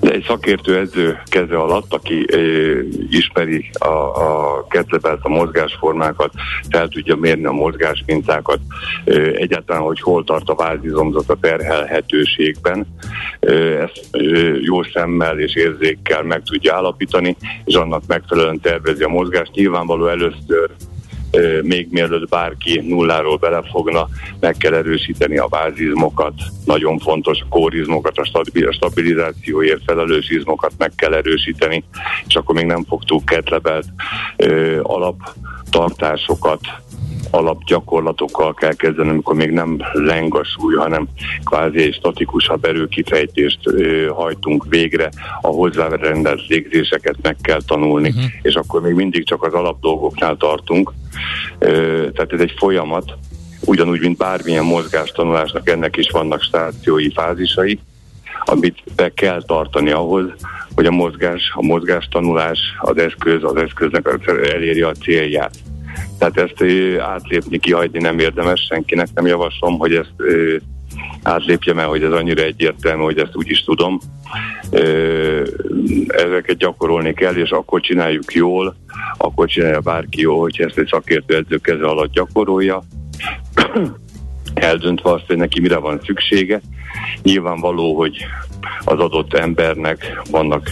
de 0.00 0.12
egy 0.12 0.24
szakértő 0.26 0.76
edző 0.78 1.22
keze 1.24 1.56
alatt, 1.56 1.94
aki 1.94 2.24
ö, 2.32 2.80
ismeri 3.10 3.70
a, 3.78 3.88
a 3.88 4.66
ketlebelt, 4.68 5.20
a 5.22 5.28
mozgásformákat, 5.28 6.32
fel 6.70 6.88
tudja 6.88 7.16
mérni 7.16 7.44
a 7.44 7.52
mozgásmintákat, 7.52 8.58
ö, 9.04 9.34
egyáltalán, 9.34 9.82
hogy 9.82 10.00
hol 10.00 10.24
tart 10.24 10.48
a 10.48 10.54
vázizomzat 10.54 11.30
a 11.30 11.38
terhelhetőségben, 11.40 12.86
ö, 13.40 13.82
ezt 13.82 14.08
ö, 14.10 14.54
jó 14.60 14.82
szemmel 14.82 15.38
és 15.38 15.54
érzékkel 15.54 16.22
meg 16.22 16.42
tudja 16.42 16.74
állapítani, 16.74 17.36
és 17.64 17.74
annak 17.74 18.02
megfelelően 18.06 18.60
tervezi 18.60 19.02
a 19.02 19.08
mozgást. 19.08 19.54
Nyilvánvaló 19.54 20.06
először 20.06 20.70
még 21.62 21.88
mielőtt 21.90 22.28
bárki 22.28 22.80
nulláról 22.80 23.36
belefogna, 23.36 24.08
meg 24.40 24.56
kell 24.56 24.74
erősíteni 24.74 25.38
a 25.38 25.46
bázizmokat, 25.46 26.34
nagyon 26.64 26.98
fontos 26.98 27.40
a 27.40 27.48
kórizmokat, 27.48 28.18
a 28.18 28.70
stabilizációért 28.72 29.82
felelős 29.86 30.30
izmokat 30.30 30.72
meg 30.78 30.92
kell 30.96 31.14
erősíteni, 31.14 31.84
és 32.26 32.34
akkor 32.34 32.54
még 32.54 32.66
nem 32.66 32.84
fogtuk 32.84 33.24
ketlebelt 33.24 33.86
alaptartásokat, 34.82 36.60
alapgyakorlatokkal 37.30 38.54
kell 38.54 38.74
kezdeni, 38.74 39.08
amikor 39.08 39.34
még 39.34 39.50
nem 39.50 39.78
leng 39.92 40.34
a 40.34 40.44
súly, 40.44 40.74
hanem 40.74 41.08
kvázi 41.44 41.82
egy 41.82 41.94
statikusabb 41.94 42.64
erőkifejtést 42.64 43.58
ö, 43.62 44.06
hajtunk 44.06 44.64
végre, 44.68 45.08
a 45.40 45.46
hozzárendelt 45.46 46.46
légzéseket 46.46 47.16
meg 47.22 47.36
kell 47.40 47.60
tanulni, 47.66 48.08
uh-huh. 48.08 48.24
és 48.42 48.54
akkor 48.54 48.80
még 48.80 48.94
mindig 48.94 49.26
csak 49.26 49.42
az 49.42 49.52
alapdolgoknál 49.52 50.36
tartunk. 50.36 50.92
Ö, 51.58 51.68
tehát 52.14 52.32
ez 52.32 52.40
egy 52.40 52.54
folyamat, 52.56 53.12
ugyanúgy, 53.64 54.00
mint 54.00 54.16
bármilyen 54.16 54.64
mozgástanulásnak, 54.64 55.68
ennek 55.68 55.96
is 55.96 56.10
vannak 56.10 56.42
stációi 56.42 57.10
fázisai, 57.12 57.78
amit 58.44 58.82
be 58.96 59.08
kell 59.08 59.42
tartani 59.42 59.90
ahhoz, 59.90 60.24
hogy 60.74 60.86
a 60.86 60.90
mozgás, 60.90 61.52
a 61.54 61.62
mozgástanulás, 61.62 62.58
az 62.80 62.96
eszköz, 62.96 63.44
az 63.44 63.56
eszköznek 63.56 64.08
eléri 64.52 64.82
a 64.82 64.92
célját. 64.92 65.54
Tehát 66.18 66.36
ezt 66.36 66.64
átlépni, 67.00 67.58
kihagyni 67.58 67.98
nem 67.98 68.18
érdemes, 68.18 68.66
senkinek 68.68 69.08
nem 69.14 69.26
javaslom, 69.26 69.78
hogy 69.78 69.94
ezt 69.94 70.14
átlépjem 71.22 71.78
el, 71.78 71.88
hogy 71.88 72.02
ez 72.02 72.12
annyira 72.12 72.42
egyértelmű, 72.42 73.02
hogy 73.02 73.18
ezt 73.18 73.36
úgy 73.36 73.50
is 73.50 73.64
tudom. 73.64 73.98
Ezeket 76.08 76.56
gyakorolni 76.56 77.14
kell, 77.14 77.34
és 77.34 77.50
akkor 77.50 77.80
csináljuk 77.80 78.32
jól, 78.32 78.76
akkor 79.16 79.48
csinálja 79.48 79.80
bárki 79.80 80.20
jól, 80.20 80.40
hogyha 80.40 80.64
ezt 80.64 80.78
egy 80.78 80.88
szakértő 80.90 81.36
edző 81.36 81.56
keze 81.56 81.84
alatt 81.84 82.12
gyakorolja, 82.12 82.82
eldöntve 84.60 85.10
azt, 85.10 85.26
hogy 85.26 85.36
neki 85.36 85.60
mire 85.60 85.76
van 85.76 86.00
szüksége. 86.04 86.60
Nyilvánvaló, 87.22 87.96
hogy 87.96 88.26
az 88.84 88.98
adott 88.98 89.34
embernek 89.34 90.20
vannak 90.30 90.70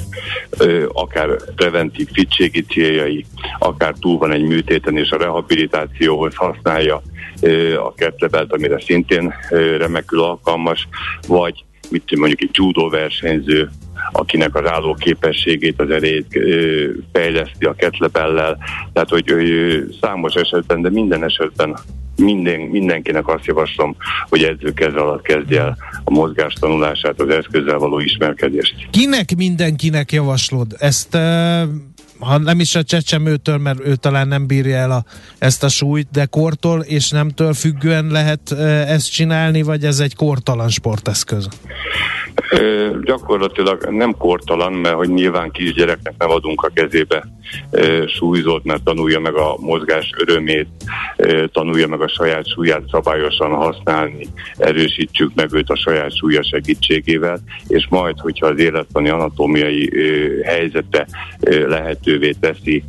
ö, 0.59 0.89
akár 0.93 1.29
preventív 1.55 2.09
fitségi 2.13 2.65
céljai, 2.65 3.25
akár 3.59 3.95
túl 4.01 4.19
van 4.19 4.33
egy 4.33 4.43
műtéten 4.43 4.97
és 4.97 5.11
a 5.11 5.17
rehabilitációhoz 5.17 6.35
használja 6.35 7.03
ö, 7.41 7.81
a 7.81 7.95
ketlebelt, 7.95 8.53
amire 8.53 8.81
szintén 8.81 9.35
ö, 9.51 9.77
remekül 9.77 10.23
alkalmas, 10.23 10.89
vagy 11.27 11.65
mit 11.91 12.17
mondjuk 12.17 12.41
egy 12.41 12.51
judo 12.53 12.89
versenyző, 12.89 13.71
akinek 14.13 14.55
az 14.55 14.67
álló 14.67 14.95
képességét, 14.95 15.81
az 15.81 15.91
erejét 15.91 16.37
ö, 16.37 16.89
fejleszti 17.13 17.65
a 17.65 17.75
ketlebellel. 17.75 18.59
Tehát, 18.93 19.09
hogy 19.09 19.31
ö, 19.31 19.79
számos 20.01 20.35
esetben, 20.35 20.83
de 20.83 20.91
minden 20.91 21.25
esetben 21.25 21.79
minden, 22.19 22.61
mindenkinek 22.61 23.29
azt 23.29 23.45
javaslom, 23.45 23.97
hogy 24.29 24.43
edzőkez 24.43 24.95
alatt 24.95 25.23
kezdje 25.23 25.61
el 25.61 25.77
a 26.05 26.11
mozgás 26.11 26.53
tanulását, 26.53 27.21
az 27.21 27.29
eszközzel 27.29 27.79
való 27.79 27.99
ismerkedést. 27.99 28.75
Kinek 28.91 29.37
mindenkinek 29.37 30.13
javaslod? 30.13 30.77
Ezt 30.79 31.19
ha 32.19 32.39
nem 32.39 32.61
is 32.61 32.75
a 32.75 32.83
csecsemőtől, 32.83 33.59
mert 33.59 33.87
ő 33.87 33.95
talán 33.95 34.29
nem 34.29 34.47
bírja 34.47 34.77
el 34.77 34.91
a, 34.91 35.05
ezt 35.39 35.65
a 35.65 35.69
súlyt, 35.69 36.09
de 36.13 36.25
kortól 36.25 36.81
és 36.81 37.11
nemtől 37.11 37.53
függően 37.53 38.07
lehet 38.07 38.53
ezt 38.89 39.13
csinálni, 39.13 39.63
vagy 39.63 39.85
ez 39.85 40.01
egy 40.01 40.15
kortalan 40.15 40.69
sporteszköz? 40.69 41.49
Ö, 42.51 42.91
gyakorlatilag 43.03 43.89
nem 43.91 44.17
kortalan, 44.17 44.73
mert 44.73 44.95
hogy 44.95 45.09
nyilván 45.09 45.51
kisgyereknek 45.51 46.15
nem 46.19 46.31
adunk 46.31 46.63
a 46.63 46.71
kezébe 46.75 47.25
ö, 47.71 48.05
súlyzót, 48.07 48.65
mert 48.65 48.83
tanulja 48.83 49.21
meg 49.21 49.35
a 49.35 49.57
mozgás 49.61 50.11
örömét, 50.19 50.69
ö, 51.17 51.47
tanulja 51.47 51.89
meg 51.89 52.01
a 52.01 52.09
saját 52.09 52.49
súlyát 52.49 52.83
szabályosan 52.91 53.51
használni, 53.51 54.27
erősítsük 54.57 55.31
meg 55.35 55.53
őt 55.53 55.71
a 55.71 55.77
saját 55.77 56.17
súlya 56.17 56.43
segítségével, 56.43 57.39
és 57.67 57.87
majd, 57.91 58.19
hogyha 58.19 58.47
az 58.47 58.59
élettani 58.59 59.09
anatómiai 59.09 59.97
ö, 59.97 60.41
helyzete 60.43 61.07
ö, 61.41 61.69
lehetővé 61.69 62.33
teszi, 62.41 62.85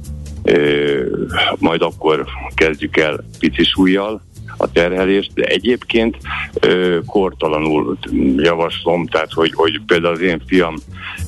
majd 1.58 1.82
akkor 1.82 2.26
kezdjük 2.54 2.98
el 2.98 3.24
pici 3.40 3.64
súlyjal, 3.64 4.22
a 4.62 4.72
terhelést, 4.72 5.34
de 5.34 5.44
egyébként 5.44 6.18
ö, 6.60 6.98
kortalanul 7.06 7.98
javaslom, 8.38 9.08
tehát 9.08 9.34
hogy, 9.34 9.52
hogy 9.54 9.82
például 9.86 10.14
az 10.14 10.22
én 10.22 10.42
fiam 10.48 10.76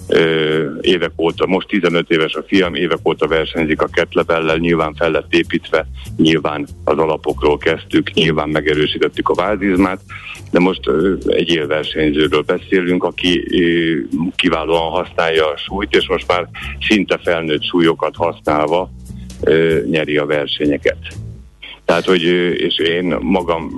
ö, 0.08 0.66
évek 0.82 1.12
óta, 1.18 1.48
most 1.48 1.68
15 1.68 2.10
éves 2.10 2.34
a 2.34 2.44
fiam, 2.48 2.76
évek 2.76 3.08
óta 3.08 3.28
versenyzik 3.28 3.82
a 3.82 3.88
ketlebellel, 3.88 4.58
nyilván 4.58 4.94
fel 4.94 5.12
lett 5.12 5.34
építve, 5.34 5.88
nyilván 6.18 6.68
az 6.84 6.98
alapokról 6.98 7.58
kezdtük, 7.58 8.14
nyilván 8.14 8.50
megerősítettük 8.50 9.30
a 9.30 9.34
vázizmát, 9.34 10.02
de 10.52 10.60
most 10.60 10.88
ö, 10.88 11.14
egy 11.28 11.50
élversenyzőről 11.50 12.42
beszélünk, 12.42 13.04
aki 13.04 13.44
ö, 13.52 13.98
kiválóan 14.36 14.92
használja 14.92 15.48
a 15.48 15.58
súlyt, 15.58 15.96
és 15.96 16.08
most 16.08 16.28
már 16.28 16.50
szinte 16.88 17.20
felnőtt 17.24 17.64
súlyokat 17.64 18.16
használva 18.16 18.90
ö, 19.42 19.80
nyeri 19.90 20.18
a 20.18 20.26
versenyeket. 20.26 21.21
Tehát, 21.92 22.06
hogy 22.06 22.24
és 22.58 22.78
én 22.78 23.18
magam 23.22 23.72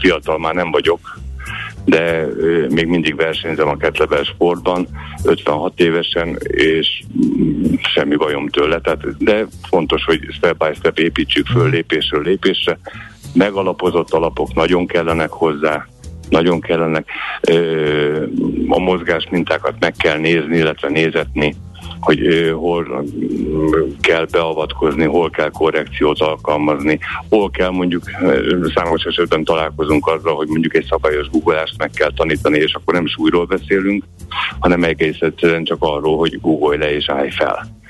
fiatal 0.00 0.38
már 0.38 0.54
nem 0.54 0.70
vagyok, 0.70 1.18
de 1.84 2.26
még 2.68 2.86
mindig 2.86 3.16
versenyzem 3.16 3.68
a 3.68 3.76
ketlebel 3.76 4.22
sportban, 4.22 4.86
56 5.24 5.80
évesen, 5.80 6.38
és 6.46 7.02
semmi 7.94 8.16
bajom 8.16 8.48
tőle. 8.48 8.80
Tehát, 8.80 9.24
de 9.24 9.46
fontos, 9.62 10.04
hogy 10.04 10.20
step 10.30 10.56
by 10.58 10.74
step 10.74 10.98
építsük 10.98 11.46
föl 11.46 11.70
lépésről 11.70 12.22
lépésre. 12.22 12.78
Megalapozott 13.34 14.12
alapok 14.12 14.54
nagyon 14.54 14.86
kellenek 14.86 15.30
hozzá, 15.30 15.86
nagyon 16.28 16.60
kellenek. 16.60 17.08
A 18.68 18.78
mozgás 18.78 19.26
mintákat 19.30 19.74
meg 19.80 19.94
kell 19.96 20.18
nézni, 20.18 20.56
illetve 20.56 20.88
nézetni 20.88 21.54
hogy 22.02 22.52
hol 22.54 23.04
kell 24.00 24.26
beavatkozni, 24.30 25.04
hol 25.04 25.30
kell 25.30 25.50
korrekciót 25.50 26.20
alkalmazni, 26.20 26.98
hol 27.28 27.50
kell 27.50 27.70
mondjuk, 27.70 28.02
számos 28.74 29.02
esetben 29.04 29.44
találkozunk 29.44 30.06
azzal, 30.06 30.34
hogy 30.34 30.48
mondjuk 30.48 30.74
egy 30.74 30.86
szabályos 30.90 31.28
googolást 31.30 31.78
meg 31.78 31.90
kell 31.90 32.12
tanítani, 32.14 32.58
és 32.58 32.74
akkor 32.74 32.94
nem 32.94 33.06
súlyról 33.06 33.44
beszélünk, 33.44 34.04
hanem 34.58 34.84
egész 34.84 35.20
egyszerűen 35.20 35.64
csak 35.64 35.78
arról, 35.80 36.18
hogy 36.18 36.40
googolj 36.40 36.78
le 36.78 36.94
és 36.94 37.08
állj 37.08 37.30
fel 37.30 37.80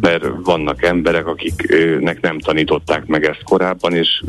mert 0.00 0.24
vannak 0.42 0.82
emberek, 0.82 1.26
akiknek 1.26 2.20
nem 2.20 2.38
tanították 2.38 3.06
meg 3.06 3.24
ezt 3.24 3.42
korábban, 3.44 3.94
és 3.94 4.22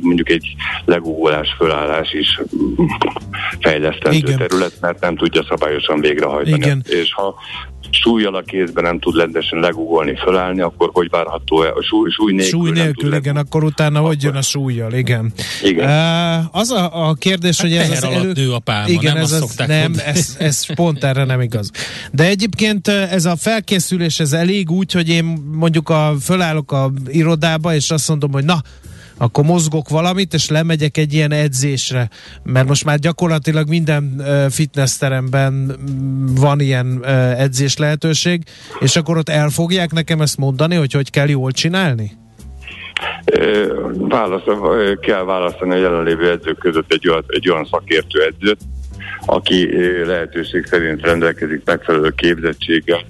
mondjuk 0.00 0.30
egy 0.30 0.54
legugolás, 0.84 1.54
fölállás 1.58 2.12
is 2.12 2.40
fejlesztendő 3.60 4.16
Igen. 4.16 4.36
terület, 4.36 4.72
mert 4.80 5.00
nem 5.00 5.16
tudja 5.16 5.44
szabályosan 5.48 6.00
végrehajtani. 6.00 6.56
Igen. 6.56 6.82
És 6.86 7.14
ha 7.14 7.34
súlyjal 7.90 8.34
a 8.34 8.42
kézben 8.42 8.84
nem 8.84 8.98
tud 8.98 9.16
rendesen 9.16 9.58
legugolni, 9.58 10.16
fölállni, 10.16 10.60
akkor 10.60 10.90
hogy 10.92 11.10
várható 11.10 11.56
a 11.56 11.82
súly, 11.82 12.10
súly 12.10 12.32
nélkül? 12.32 12.60
Súly 12.60 12.70
nélkül, 12.70 13.14
igen, 13.14 13.36
akkor 13.36 13.64
utána 13.64 13.98
akkor... 13.98 14.08
hogy 14.10 14.22
jön 14.22 14.34
a 14.34 14.42
súlyjal, 14.42 14.92
igen. 14.92 15.32
igen. 15.62 15.88
Uh, 15.88 16.58
az 16.60 16.70
a, 16.70 17.08
a 17.08 17.14
kérdés, 17.14 17.60
hát 17.60 17.66
hogy 17.66 17.76
ez 17.76 17.90
az 17.90 18.12
elő... 18.12 18.32
nő 18.32 18.52
a 18.52 18.58
pálma, 18.58 18.88
igen, 18.88 19.14
nem 19.14 19.22
ez, 19.22 19.32
az, 19.32 19.54
nem, 19.66 19.94
ez, 20.04 20.36
ez 20.38 20.74
pont 20.74 21.04
erre 21.04 21.24
nem 21.24 21.40
igaz. 21.40 21.70
De 22.12 22.24
egyébként 22.24 22.88
ez 22.88 23.24
a 23.24 23.36
felkészülés, 23.36 24.20
ez 24.20 24.32
elég 24.32 24.70
úgy, 24.70 24.92
hogy 24.92 25.08
én 25.08 25.24
mondjuk 25.52 25.88
a, 25.88 26.14
fölállok 26.22 26.72
a 26.72 26.92
irodába, 27.08 27.74
és 27.74 27.90
azt 27.90 28.08
mondom, 28.08 28.32
hogy 28.32 28.44
na, 28.44 28.62
akkor 29.18 29.44
mozgok 29.44 29.88
valamit, 29.88 30.34
és 30.34 30.48
lemegyek 30.48 30.96
egy 30.96 31.14
ilyen 31.14 31.32
edzésre, 31.32 32.08
mert 32.42 32.68
most 32.68 32.84
már 32.84 32.98
gyakorlatilag 32.98 33.68
minden 33.68 34.22
fitnessteremben 34.50 35.76
van 36.40 36.60
ilyen 36.60 37.04
edzés 37.36 37.76
lehetőség, 37.76 38.42
és 38.80 38.96
akkor 38.96 39.16
ott 39.16 39.28
el 39.28 39.48
fogják 39.48 39.92
nekem 39.92 40.20
ezt 40.20 40.36
mondani, 40.36 40.74
hogy 40.74 40.92
hogy 40.92 41.10
kell 41.10 41.28
jól 41.28 41.50
csinálni? 41.50 42.12
Válasz, 43.94 44.42
kell 45.00 45.24
választani 45.24 45.72
a 45.72 45.76
jelenlévő 45.76 46.30
edzők 46.30 46.58
között 46.58 46.92
egy 46.92 47.08
olyan, 47.08 47.24
egy 47.26 47.50
olyan 47.50 47.68
szakértő 47.70 48.22
edzőt, 48.22 48.60
aki 49.26 49.68
lehetőség 50.06 50.66
szerint 50.66 51.00
rendelkezik 51.00 51.62
megfelelő 51.64 52.10
képzettséggel, 52.16 53.04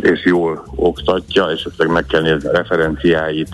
és 0.00 0.24
jól 0.24 0.64
oktatja, 0.74 1.44
és 1.44 1.60
esetleg 1.60 1.88
meg 1.88 2.06
kell 2.06 2.22
nézni 2.22 2.48
a 2.48 2.52
referenciáit, 2.52 3.48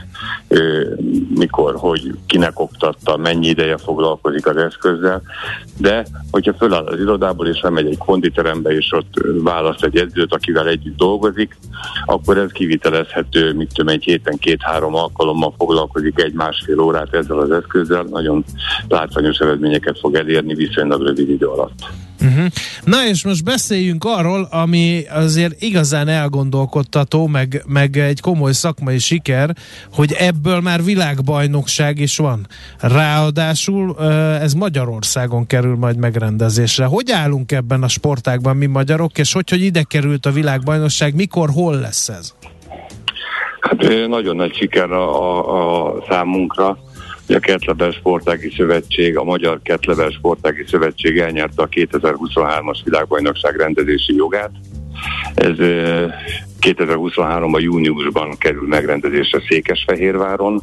mikor, 1.35 1.75
hogy 1.77 2.15
kinek 2.27 2.61
oktatta, 2.61 3.17
mennyi 3.17 3.49
ideje 3.49 3.77
foglalkozik 3.77 4.47
az 4.47 4.57
eszközzel, 4.57 5.23
de 5.77 6.07
hogyha 6.31 6.55
föláll 6.55 6.85
az 6.85 7.01
irodából 7.01 7.47
és 7.47 7.61
lemegy 7.61 7.87
egy 7.87 7.99
konditerembe, 7.99 8.71
és 8.71 8.93
ott 8.93 9.15
választ 9.43 9.85
egy 9.85 9.97
edzőt, 9.97 10.35
akivel 10.35 10.69
együtt 10.69 10.97
dolgozik, 10.97 11.59
akkor 12.07 12.39
ez 12.39 12.51
kivitelezhető, 12.51 13.55
mit 13.55 13.73
tudom, 13.75 13.95
egy 13.95 14.05
héten 14.05 14.39
két-három 14.39 14.95
alkalommal 14.95 15.55
foglalkozik 15.57 16.21
egy-másfél 16.21 16.81
órát 16.81 17.15
ezzel 17.15 17.39
az 17.39 17.51
eszközzel, 17.51 18.03
nagyon 18.03 18.45
látványos 18.89 19.39
eredményeket 19.39 19.99
fog 19.99 20.15
elérni 20.15 20.55
viszonylag 20.55 21.03
rövid 21.03 21.29
idő 21.29 21.47
alatt. 21.47 21.85
Uh-huh. 22.23 22.47
Na 22.85 23.07
és 23.07 23.25
most 23.25 23.45
beszéljünk 23.45 24.05
arról, 24.05 24.49
ami 24.51 25.05
azért 25.11 25.63
igazán 25.63 26.09
elgondolkodtató, 26.09 27.27
meg, 27.27 27.63
meg 27.67 27.97
egy 27.97 28.21
komoly 28.21 28.53
szakmai 28.53 28.99
siker, 28.99 29.57
hogy 29.93 30.10
ebből 30.13 30.61
már 30.61 30.85
világbajnokság 30.85 31.99
is 31.99 32.17
van. 32.17 32.47
Ráadásul 32.81 33.97
ez 34.41 34.53
Magyarországon 34.53 35.47
kerül 35.47 35.77
majd 35.77 35.97
megrendezésre. 35.97 36.85
Hogy 36.85 37.11
állunk 37.11 37.53
ebben 37.53 37.83
a 37.83 37.89
sportágban 37.89 38.57
mi 38.57 38.67
magyarok, 38.67 39.19
és 39.19 39.33
hogy, 39.33 39.51
hogy 39.51 39.63
ide 39.63 39.83
került 39.83 40.27
a 40.27 40.31
világbajnokság, 40.31 41.15
mikor, 41.15 41.49
hol 41.51 41.75
lesz 41.75 42.09
ez? 42.09 42.35
Hát 43.61 44.09
nagyon 44.09 44.37
nagy 44.37 44.55
siker 44.55 44.91
a, 44.91 45.23
a, 45.23 45.97
a 45.97 46.05
számunkra 46.09 46.79
a 47.35 47.39
Ketlebel 47.39 47.91
Sportági 47.91 48.53
Szövetség, 48.57 49.17
a 49.17 49.25
Magyar 49.25 49.61
Ketlebel 49.63 50.11
Sportági 50.11 50.65
Szövetség 50.67 51.19
elnyerte 51.19 51.63
a 51.63 51.69
2023-as 51.69 52.79
világbajnokság 52.85 53.57
rendezési 53.57 54.15
jogát. 54.15 54.51
Ez 55.35 55.57
2023-ban 56.61 57.63
júniusban 57.63 58.39
kerül 58.39 58.69
megrendezésre 58.69 59.43
Székesfehérváron. 59.49 60.63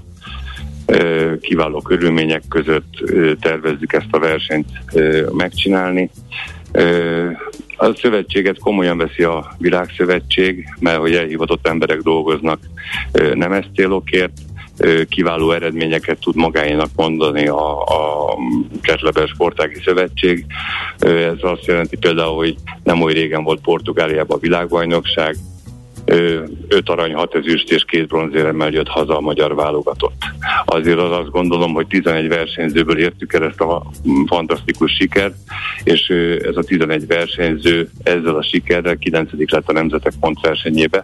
kiváló 1.41 1.81
körülmények 1.81 2.43
között 2.49 2.93
tervezzük 3.39 3.93
ezt 3.93 4.07
a 4.11 4.19
versenyt 4.19 4.67
megcsinálni. 5.31 6.09
A 7.77 7.93
szövetséget 7.93 8.59
komolyan 8.59 8.97
veszi 8.97 9.23
a 9.23 9.55
világszövetség, 9.57 10.67
mert 10.79 10.97
hogy 10.97 11.15
elhivatott 11.15 11.67
emberek 11.67 12.01
dolgoznak 12.01 12.59
nem 13.33 13.51
ezt 13.51 13.69
célokért, 13.75 14.31
kiváló 15.09 15.51
eredményeket 15.51 16.19
tud 16.19 16.35
magáénak 16.35 16.89
mondani 16.95 17.47
a, 17.47 17.81
a 17.81 18.37
Ketlebes 18.81 19.29
Sportági 19.29 19.79
Szövetség. 19.85 20.45
Ez 20.99 21.37
azt 21.41 21.65
jelenti 21.65 21.97
például, 21.97 22.35
hogy 22.35 22.55
nem 22.83 23.01
oly 23.01 23.13
régen 23.13 23.43
volt 23.43 23.61
Portugáliában 23.61 24.37
a 24.37 24.41
világbajnokság, 24.41 25.35
öt 26.67 26.89
arany, 26.89 27.13
hat 27.13 27.35
ezüst 27.35 27.71
és 27.71 27.83
két 27.87 28.07
bronzéremmel 28.07 28.71
jött 28.71 28.87
haza 28.87 29.17
a 29.17 29.21
magyar 29.21 29.55
válogatott. 29.55 30.23
Azért 30.65 30.99
az 30.99 31.11
azt 31.11 31.29
gondolom, 31.29 31.73
hogy 31.73 31.87
11 31.87 32.27
versenyzőből 32.27 32.97
értük 32.97 33.33
el 33.33 33.43
ezt 33.43 33.61
a 33.61 33.85
fantasztikus 34.25 34.91
sikert, 34.91 35.35
és 35.83 36.09
ez 36.41 36.55
a 36.55 36.63
11 36.63 37.07
versenyző 37.07 37.89
ezzel 38.03 38.35
a 38.35 38.43
sikerrel 38.43 38.97
9. 38.97 39.29
lett 39.51 39.69
a 39.69 39.73
Nemzetek 39.73 40.13
Pont 40.19 40.39
versenyébe, 40.41 41.03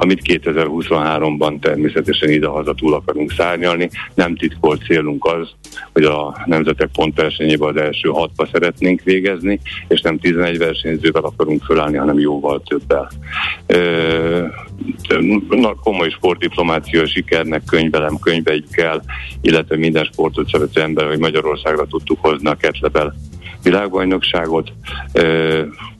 amit 0.00 0.40
2023-ban 0.42 1.60
természetesen 1.60 2.30
ide-haza 2.30 2.74
túl 2.74 2.94
akarunk 2.94 3.32
szárnyalni. 3.32 3.90
Nem 4.14 4.36
titkolt 4.36 4.84
célunk 4.84 5.24
az, 5.24 5.48
hogy 5.92 6.04
a 6.04 6.42
Nemzetek 6.44 6.88
Pont 6.92 7.16
versenyében 7.16 7.68
az 7.68 7.76
első 7.76 8.08
hatba 8.08 8.48
szeretnénk 8.52 9.02
végezni, 9.02 9.60
és 9.88 10.00
nem 10.00 10.18
11 10.18 10.58
versenyzővel 10.58 11.22
akarunk 11.22 11.62
fölállni, 11.62 11.96
hanem 11.96 12.18
jóval 12.18 12.62
többel. 12.62 13.10
Na, 15.48 15.74
komoly 15.74 16.10
sportdiplomácia 16.10 17.06
sikernek 17.06 17.62
könyvelem, 17.64 18.18
könyveljük 18.18 18.76
el, 18.76 19.02
illetve 19.40 19.76
minden 19.76 20.04
sportot 20.04 20.48
szerető 20.48 20.80
ember, 20.80 21.06
hogy 21.06 21.18
Magyarországra 21.18 21.86
tudtuk 21.86 22.18
hozni 22.20 22.48
a 22.48 22.54
Ketlebel 22.54 23.14
világbajnokságot 23.62 24.72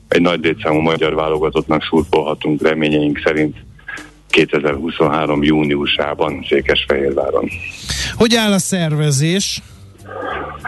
egy 0.08 0.20
nagy 0.20 0.44
létszámú 0.44 0.80
magyar 0.80 1.14
válogatottnak 1.14 1.82
szurkolhatunk 1.82 2.62
reményeink 2.62 3.20
szerint 3.24 3.66
2023. 4.28 5.42
júniusában 5.42 6.44
Székesfehérváron. 6.48 7.48
Hogy 8.14 8.34
áll 8.34 8.52
a 8.52 8.58
szervezés? 8.58 9.62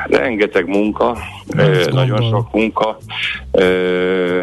Rengeteg 0.09 0.67
munka, 0.67 1.19
ö, 1.57 1.85
nagyon 1.91 2.31
sok 2.31 2.53
munka, 2.53 2.99
ö, 3.51 4.43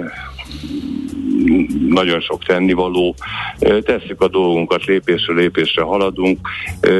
nagyon 1.89 2.19
sok 2.19 2.43
tennivaló, 2.43 3.15
tesszük 3.59 4.21
a 4.21 4.27
dolgunkat, 4.27 4.85
lépésről 4.85 5.35
lépésre 5.35 5.81
haladunk, 5.81 6.39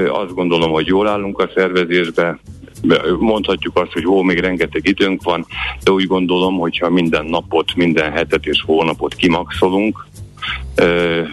azt 0.08 0.34
gondolom, 0.34 0.72
hogy 0.72 0.88
jól 0.88 1.08
állunk 1.08 1.40
a 1.40 1.50
szervezésbe, 1.56 2.40
mondhatjuk 3.20 3.78
azt, 3.78 3.92
hogy 3.92 4.04
hó, 4.04 4.22
még 4.22 4.40
rengeteg 4.40 4.88
időnk 4.88 5.24
van, 5.24 5.46
de 5.84 5.92
úgy 5.92 6.06
gondolom, 6.06 6.58
hogyha 6.58 6.90
minden 6.90 7.26
napot, 7.26 7.76
minden 7.76 8.12
hetet 8.12 8.46
és 8.46 8.64
hónapot 8.66 9.16
kimaxolunk, 9.16 10.06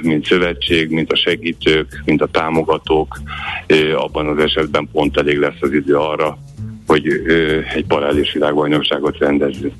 mint 0.03 0.27
szövetség, 0.27 0.91
mint 0.91 1.13
a 1.13 1.17
segítők, 1.17 2.03
mint 2.05 2.23
a 2.23 2.27
támogatók, 2.27 3.21
abban 3.97 4.27
az 4.27 4.39
esetben 4.39 4.89
pont 4.93 5.17
elég 5.17 5.39
lesz 5.39 5.61
az 5.61 5.73
idő 5.73 5.97
arra, 5.97 6.39
hogy 6.87 7.07
egy 7.75 7.85
paralelés 7.87 8.33
világbajnokságot 8.33 9.19
rendezzünk. 9.19 9.75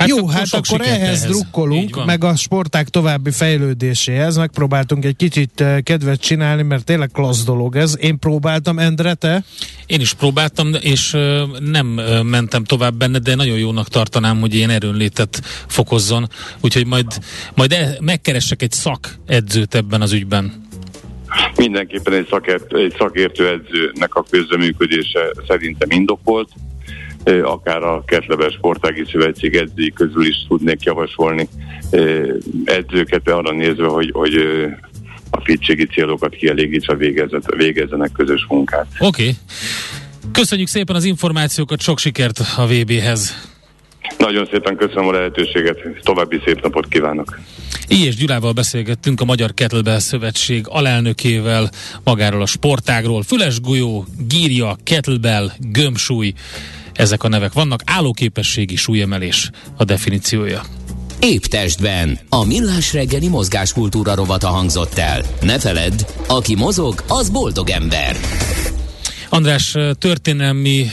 Hát 0.00 0.08
Jó, 0.08 0.26
hát 0.26 0.46
akkor 0.50 0.80
ehhez, 0.80 1.00
ehhez 1.00 1.22
drukkolunk, 1.22 2.04
meg 2.04 2.24
a 2.24 2.36
sporták 2.36 2.88
további 2.88 3.30
fejlődéséhez. 3.30 4.36
Megpróbáltunk 4.36 5.04
egy 5.04 5.16
kicsit 5.16 5.60
eh, 5.60 5.80
kedvet 5.80 6.20
csinálni, 6.20 6.62
mert 6.62 6.84
tényleg 6.84 7.10
klassz 7.12 7.44
dolog 7.44 7.76
ez. 7.76 7.96
Én 7.98 8.18
próbáltam, 8.18 8.78
Endre, 8.78 9.14
te? 9.14 9.44
Én 9.86 10.00
is 10.00 10.14
próbáltam, 10.14 10.70
és 10.80 11.10
nem 11.58 11.86
mentem 12.22 12.64
tovább 12.64 12.94
benne, 12.94 13.18
de 13.18 13.34
nagyon 13.34 13.58
jónak 13.58 13.88
tartanám, 13.88 14.40
hogy 14.40 14.54
ilyen 14.54 14.70
erőnlétet 14.70 15.40
fokozzon. 15.66 16.28
Úgyhogy 16.60 16.86
majd, 16.86 17.06
majd 17.54 17.72
el, 17.72 17.96
megkeressek 18.00 18.62
egy 18.62 18.72
szakedzőt 18.72 19.74
ebben 19.74 20.00
az 20.00 20.12
ügyben. 20.12 20.68
Mindenképpen 21.56 22.12
egy, 22.12 22.26
szakért, 22.30 22.74
egy 22.74 22.94
szakértő 22.98 23.48
edzőnek 23.48 24.14
a 24.14 24.24
közreműködése 24.30 25.32
szerintem 25.46 25.90
indokolt 25.90 26.48
akár 27.24 27.82
a 27.82 28.02
Ketlebes 28.06 28.52
Sportági 28.52 29.04
Szövetség 29.12 29.54
edzői 29.54 29.92
közül 29.92 30.26
is 30.26 30.36
tudnék 30.48 30.82
javasolni 30.82 31.48
edzőket 32.64 33.28
arra 33.28 33.52
nézve, 33.52 33.86
hogy, 33.86 34.10
hogy 34.12 34.34
a 35.30 35.40
fitségi 35.44 35.86
célokat 35.86 36.34
kielégítse, 36.34 36.96
végezzenek 37.56 38.12
közös 38.12 38.46
munkát. 38.48 38.86
Oké. 38.98 39.22
Okay. 39.22 39.36
Köszönjük 40.32 40.68
szépen 40.68 40.96
az 40.96 41.04
információkat, 41.04 41.80
sok 41.80 41.98
sikert 41.98 42.40
a 42.56 42.66
VB-hez. 42.66 43.48
Nagyon 44.18 44.48
szépen 44.50 44.76
köszönöm 44.76 45.08
a 45.08 45.12
lehetőséget, 45.12 45.78
további 46.02 46.40
szép 46.44 46.62
napot 46.62 46.88
kívánok. 46.88 47.38
Így 47.88 48.04
és 48.04 48.16
Gyulával 48.16 48.52
beszélgettünk 48.52 49.20
a 49.20 49.24
Magyar 49.24 49.54
Kettlebell 49.54 49.98
Szövetség 49.98 50.64
alelnökével, 50.68 51.70
magáról 52.04 52.42
a 52.42 52.46
sportágról. 52.46 53.22
Füles 53.22 53.60
golyó, 53.60 54.04
gírja, 54.28 54.76
kettlebell, 54.84 55.50
gömbsúly, 55.58 56.32
ezek 57.00 57.22
a 57.22 57.28
nevek 57.28 57.52
vannak, 57.52 57.82
állóképességi 57.84 58.76
súlyemelés 58.76 59.50
a 59.76 59.84
definíciója. 59.84 60.62
Épp 61.20 61.42
testben. 61.42 62.18
A 62.28 62.44
millás 62.44 62.92
reggeli 62.92 63.28
mozgáskultúra 63.28 64.14
rovata 64.14 64.48
hangzott 64.48 64.98
el. 64.98 65.22
Ne 65.40 65.58
feledd, 65.58 66.00
aki 66.26 66.54
mozog, 66.54 67.04
az 67.08 67.30
boldog 67.30 67.70
ember. 67.70 68.16
András, 69.32 69.76
történelmi 69.98 70.90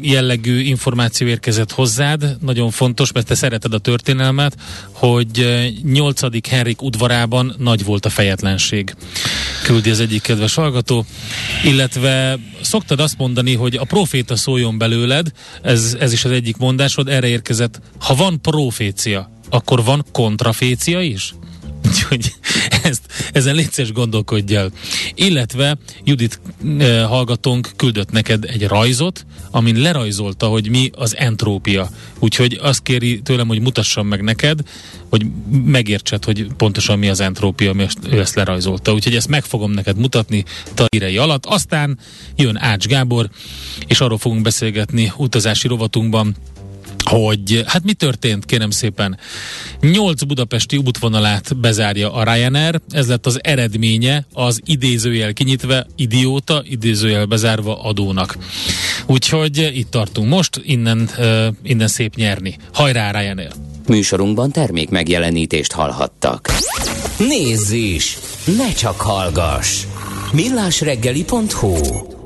jellegű 0.00 0.60
információ 0.60 1.26
érkezett 1.26 1.72
hozzád, 1.72 2.36
nagyon 2.40 2.70
fontos, 2.70 3.12
mert 3.12 3.26
te 3.26 3.34
szereted 3.34 3.74
a 3.74 3.78
történelmet, 3.78 4.56
hogy 4.92 5.62
8. 5.82 6.48
Henrik 6.48 6.82
udvarában 6.82 7.54
nagy 7.58 7.84
volt 7.84 8.06
a 8.06 8.08
fejetlenség. 8.08 8.94
Küldi 9.64 9.90
az 9.90 10.00
egyik 10.00 10.22
kedves 10.22 10.54
hallgató. 10.54 11.04
Illetve 11.64 12.38
szoktad 12.60 13.00
azt 13.00 13.18
mondani, 13.18 13.54
hogy 13.54 13.76
a 13.76 13.84
proféta 13.84 14.36
szóljon 14.36 14.78
belőled, 14.78 15.32
ez, 15.62 15.96
ez 16.00 16.12
is 16.12 16.24
az 16.24 16.30
egyik 16.30 16.56
mondásod, 16.56 17.08
erre 17.08 17.26
érkezett, 17.26 17.80
ha 18.00 18.14
van 18.14 18.40
profécia, 18.42 19.30
akkor 19.50 19.84
van 19.84 20.04
kontrafécia 20.12 21.00
is? 21.00 21.34
Úgyhogy 21.88 22.32
ezt, 22.82 23.02
ezen 23.32 23.54
létszés 23.54 23.92
gondolkodj 23.92 24.54
el. 24.54 24.70
Illetve 25.14 25.78
Judit 26.04 26.40
eh, 26.78 27.08
hallgatónk 27.08 27.70
küldött 27.76 28.10
neked 28.10 28.44
egy 28.44 28.66
rajzot, 28.66 29.26
amin 29.50 29.76
lerajzolta, 29.76 30.46
hogy 30.46 30.70
mi 30.70 30.90
az 30.94 31.16
entrópia. 31.16 31.90
Úgyhogy 32.18 32.58
azt 32.62 32.82
kéri 32.82 33.20
tőlem, 33.22 33.48
hogy 33.48 33.60
mutassam 33.60 34.06
meg 34.06 34.22
neked, 34.22 34.60
hogy 35.08 35.26
megértsed, 35.64 36.24
hogy 36.24 36.46
pontosan 36.56 36.98
mi 36.98 37.08
az 37.08 37.20
entrópia, 37.20 37.70
ami 37.70 37.86
ő 38.10 38.20
ezt 38.20 38.34
lerajzolta. 38.34 38.92
Úgyhogy 38.92 39.14
ezt 39.14 39.28
meg 39.28 39.44
fogom 39.44 39.70
neked 39.70 39.96
mutatni 39.96 40.44
talírei 40.74 41.16
alatt. 41.16 41.46
Aztán 41.46 41.98
jön 42.36 42.56
Ács 42.56 42.86
Gábor, 42.86 43.28
és 43.86 44.00
arról 44.00 44.18
fogunk 44.18 44.42
beszélgetni 44.42 45.12
utazási 45.16 45.68
rovatunkban, 45.68 46.36
hogy 47.10 47.62
hát 47.66 47.84
mi 47.84 47.92
történt, 47.92 48.44
kérem 48.44 48.70
szépen. 48.70 49.18
Nyolc 49.80 50.22
budapesti 50.22 50.76
útvonalát 50.76 51.56
bezárja 51.56 52.12
a 52.12 52.34
Ryanair, 52.34 52.80
ez 52.88 53.08
lett 53.08 53.26
az 53.26 53.38
eredménye 53.42 54.26
az 54.32 54.60
idézőjel 54.64 55.32
kinyitve, 55.32 55.86
idióta, 55.96 56.62
idézőjel 56.64 57.24
bezárva 57.24 57.82
adónak. 57.82 58.36
Úgyhogy 59.06 59.70
itt 59.74 59.90
tartunk 59.90 60.28
most, 60.28 60.60
innen, 60.64 61.08
uh, 61.18 61.46
innen 61.62 61.88
szép 61.88 62.14
nyerni. 62.14 62.56
Hajrá 62.72 63.10
Ryanair! 63.10 63.52
Műsorunkban 63.86 64.50
termék 64.50 64.88
megjelenítést 64.88 65.72
hallhattak. 65.72 66.50
Nézz 67.18 67.70
is! 67.70 68.18
Ne 68.56 68.72
csak 68.72 69.00
hallgass! 69.00 69.84
millásreggeli.hu 70.32 72.18